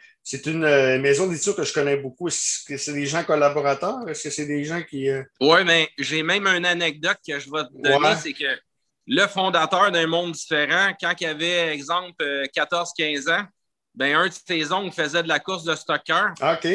une, 0.46 0.64
euh, 0.64 1.00
maison 1.00 1.28
d'édition 1.28 1.54
que 1.54 1.64
je 1.64 1.74
connais 1.74 1.98
beaucoup. 1.98 2.28
Est-ce 2.28 2.66
que 2.66 2.78
c'est 2.78 2.94
des 2.94 3.06
gens 3.06 3.24
collaborateurs? 3.24 4.08
Est-ce 4.08 4.24
que 4.24 4.30
c'est 4.30 4.46
des 4.46 4.64
gens 4.64 4.82
qui. 4.82 5.10
Euh, 5.10 5.24
Oui, 5.40 5.64
mais 5.66 5.90
j'ai 5.98 6.24
même 6.24 6.46
une 6.48 6.66
anecdote 6.66 7.18
que 7.28 7.40
je 7.40 7.50
vais 7.50 7.64
te 7.64 7.82
donner. 7.82 8.16
C'est 8.22 8.34
que 8.34 8.60
le 9.08 9.28
fondateur 9.28 9.92
d'un 9.92 10.08
monde 10.08 10.34
différent, 10.34 10.92
quand 11.00 11.14
il 11.20 11.26
avait, 11.26 11.74
exemple, 11.74 12.24
14-15 12.56 13.28
euh, 13.28 13.34
ans, 13.34 13.46
ben, 13.96 14.16
un 14.16 14.28
de 14.28 14.34
ses 14.34 14.72
oncles 14.72 14.94
faisait 14.94 15.24
de 15.24 15.28
la 15.28 15.40
course 15.40 15.64
de 15.64 15.76
stocker. 15.76 16.28
OK. 16.42 16.68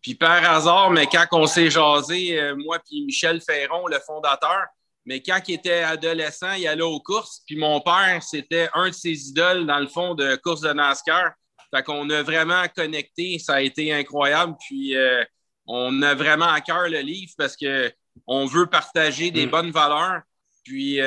Puis, 0.00 0.14
par 0.14 0.50
hasard, 0.50 0.90
mais 0.90 1.06
quand 1.06 1.26
on 1.32 1.46
s'est 1.46 1.70
jasé, 1.70 2.38
moi 2.58 2.78
puis 2.78 3.04
Michel 3.06 3.40
Ferron, 3.40 3.86
le 3.86 3.98
fondateur, 4.06 4.66
mais 5.06 5.22
quand 5.22 5.38
il 5.48 5.54
était 5.54 5.82
adolescent, 5.82 6.52
il 6.52 6.66
allait 6.66 6.82
aux 6.82 7.00
courses. 7.00 7.42
Puis 7.46 7.56
mon 7.56 7.80
père, 7.80 8.22
c'était 8.22 8.68
un 8.74 8.88
de 8.88 8.94
ses 8.94 9.28
idoles 9.28 9.66
dans 9.66 9.78
le 9.78 9.86
fond 9.86 10.14
de 10.14 10.36
course 10.36 10.60
de 10.62 10.72
NASCAR. 10.72 11.32
Fait 11.74 11.82
qu'on 11.82 12.08
a 12.10 12.22
vraiment 12.22 12.64
connecté. 12.74 13.38
Ça 13.38 13.54
a 13.54 13.60
été 13.60 13.92
incroyable. 13.92 14.56
Puis 14.60 14.96
euh, 14.96 15.24
on 15.66 16.02
a 16.02 16.14
vraiment 16.14 16.48
à 16.48 16.60
cœur 16.60 16.88
le 16.88 17.00
livre 17.00 17.32
parce 17.36 17.56
qu'on 17.56 18.46
veut 18.46 18.66
partager 18.66 19.30
des 19.30 19.46
mm. 19.46 19.50
bonnes 19.50 19.70
valeurs. 19.70 20.22
Puis 20.64 21.00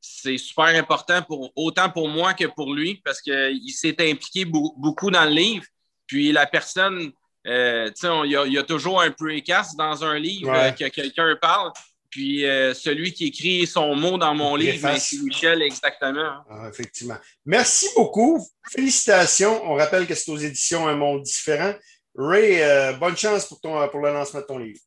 c'est 0.00 0.36
super 0.36 0.66
important 0.66 1.22
pour 1.22 1.50
autant 1.56 1.88
pour 1.88 2.08
moi 2.08 2.34
que 2.34 2.44
pour 2.44 2.74
lui 2.74 3.00
parce 3.04 3.22
qu'il 3.22 3.72
s'est 3.72 3.96
impliqué 4.00 4.44
beaucoup 4.44 5.10
dans 5.10 5.24
le 5.24 5.34
livre. 5.34 5.64
Puis 6.06 6.32
la 6.32 6.46
personne, 6.46 7.10
euh, 7.46 7.90
il 8.24 8.30
y, 8.30 8.58
a 8.58 8.62
toujours 8.62 9.00
un 9.00 9.10
précast 9.10 9.76
dans 9.76 10.04
un 10.04 10.18
livre 10.18 10.52
euh, 10.52 10.70
que 10.72 10.88
quelqu'un 10.88 11.36
parle. 11.40 11.72
Puis 12.14 12.46
euh, 12.46 12.72
celui 12.74 13.12
qui 13.12 13.26
écrit 13.26 13.66
son 13.66 13.96
mot 13.96 14.16
dans 14.18 14.36
mon 14.36 14.54
livre, 14.54 14.88
c'est 15.00 15.16
Michel, 15.16 15.62
exactement. 15.62 16.44
Ah, 16.48 16.68
effectivement. 16.70 17.16
Merci 17.44 17.88
beaucoup. 17.96 18.40
Félicitations. 18.70 19.68
On 19.68 19.74
rappelle 19.74 20.06
que 20.06 20.14
c'est 20.14 20.30
aux 20.30 20.36
éditions 20.36 20.86
Un 20.86 20.94
Monde 20.94 21.22
Différent. 21.22 21.74
Ray, 22.16 22.62
bonne 23.00 23.16
chance 23.16 23.46
pour, 23.46 23.60
ton, 23.60 23.88
pour 23.88 23.98
le 23.98 24.12
lancement 24.12 24.42
de 24.42 24.46
ton 24.46 24.58
livre. 24.58 24.78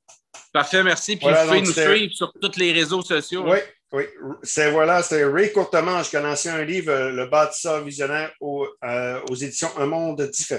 Parfait, 0.54 0.82
merci. 0.84 1.18
Puis 1.18 1.28
vous 1.28 1.48
pouvez 1.48 1.62
nous 1.63 1.74
suivre 1.74 2.13
sur 2.13 2.32
tous 2.42 2.58
les 2.58 2.72
réseaux 2.72 3.02
sociaux. 3.02 3.44
Oui, 3.46 3.58
oui, 3.92 4.04
c'est 4.44 4.72
voilà, 4.72 5.04
c'était 5.04 5.26
Ray 5.26 5.52
Courtemanche 5.52 6.10
qui 6.10 6.16
a 6.16 6.22
lancé 6.22 6.48
un 6.48 6.63
livre, 6.63 6.94
Le 7.10 7.26
bâtisseur 7.26 7.84
visionnaire 7.84 8.32
aux, 8.40 8.66
euh, 8.86 9.20
aux 9.30 9.36
éditions 9.36 9.70
Un 9.78 9.86
monde 9.86 10.22
différent. 10.30 10.56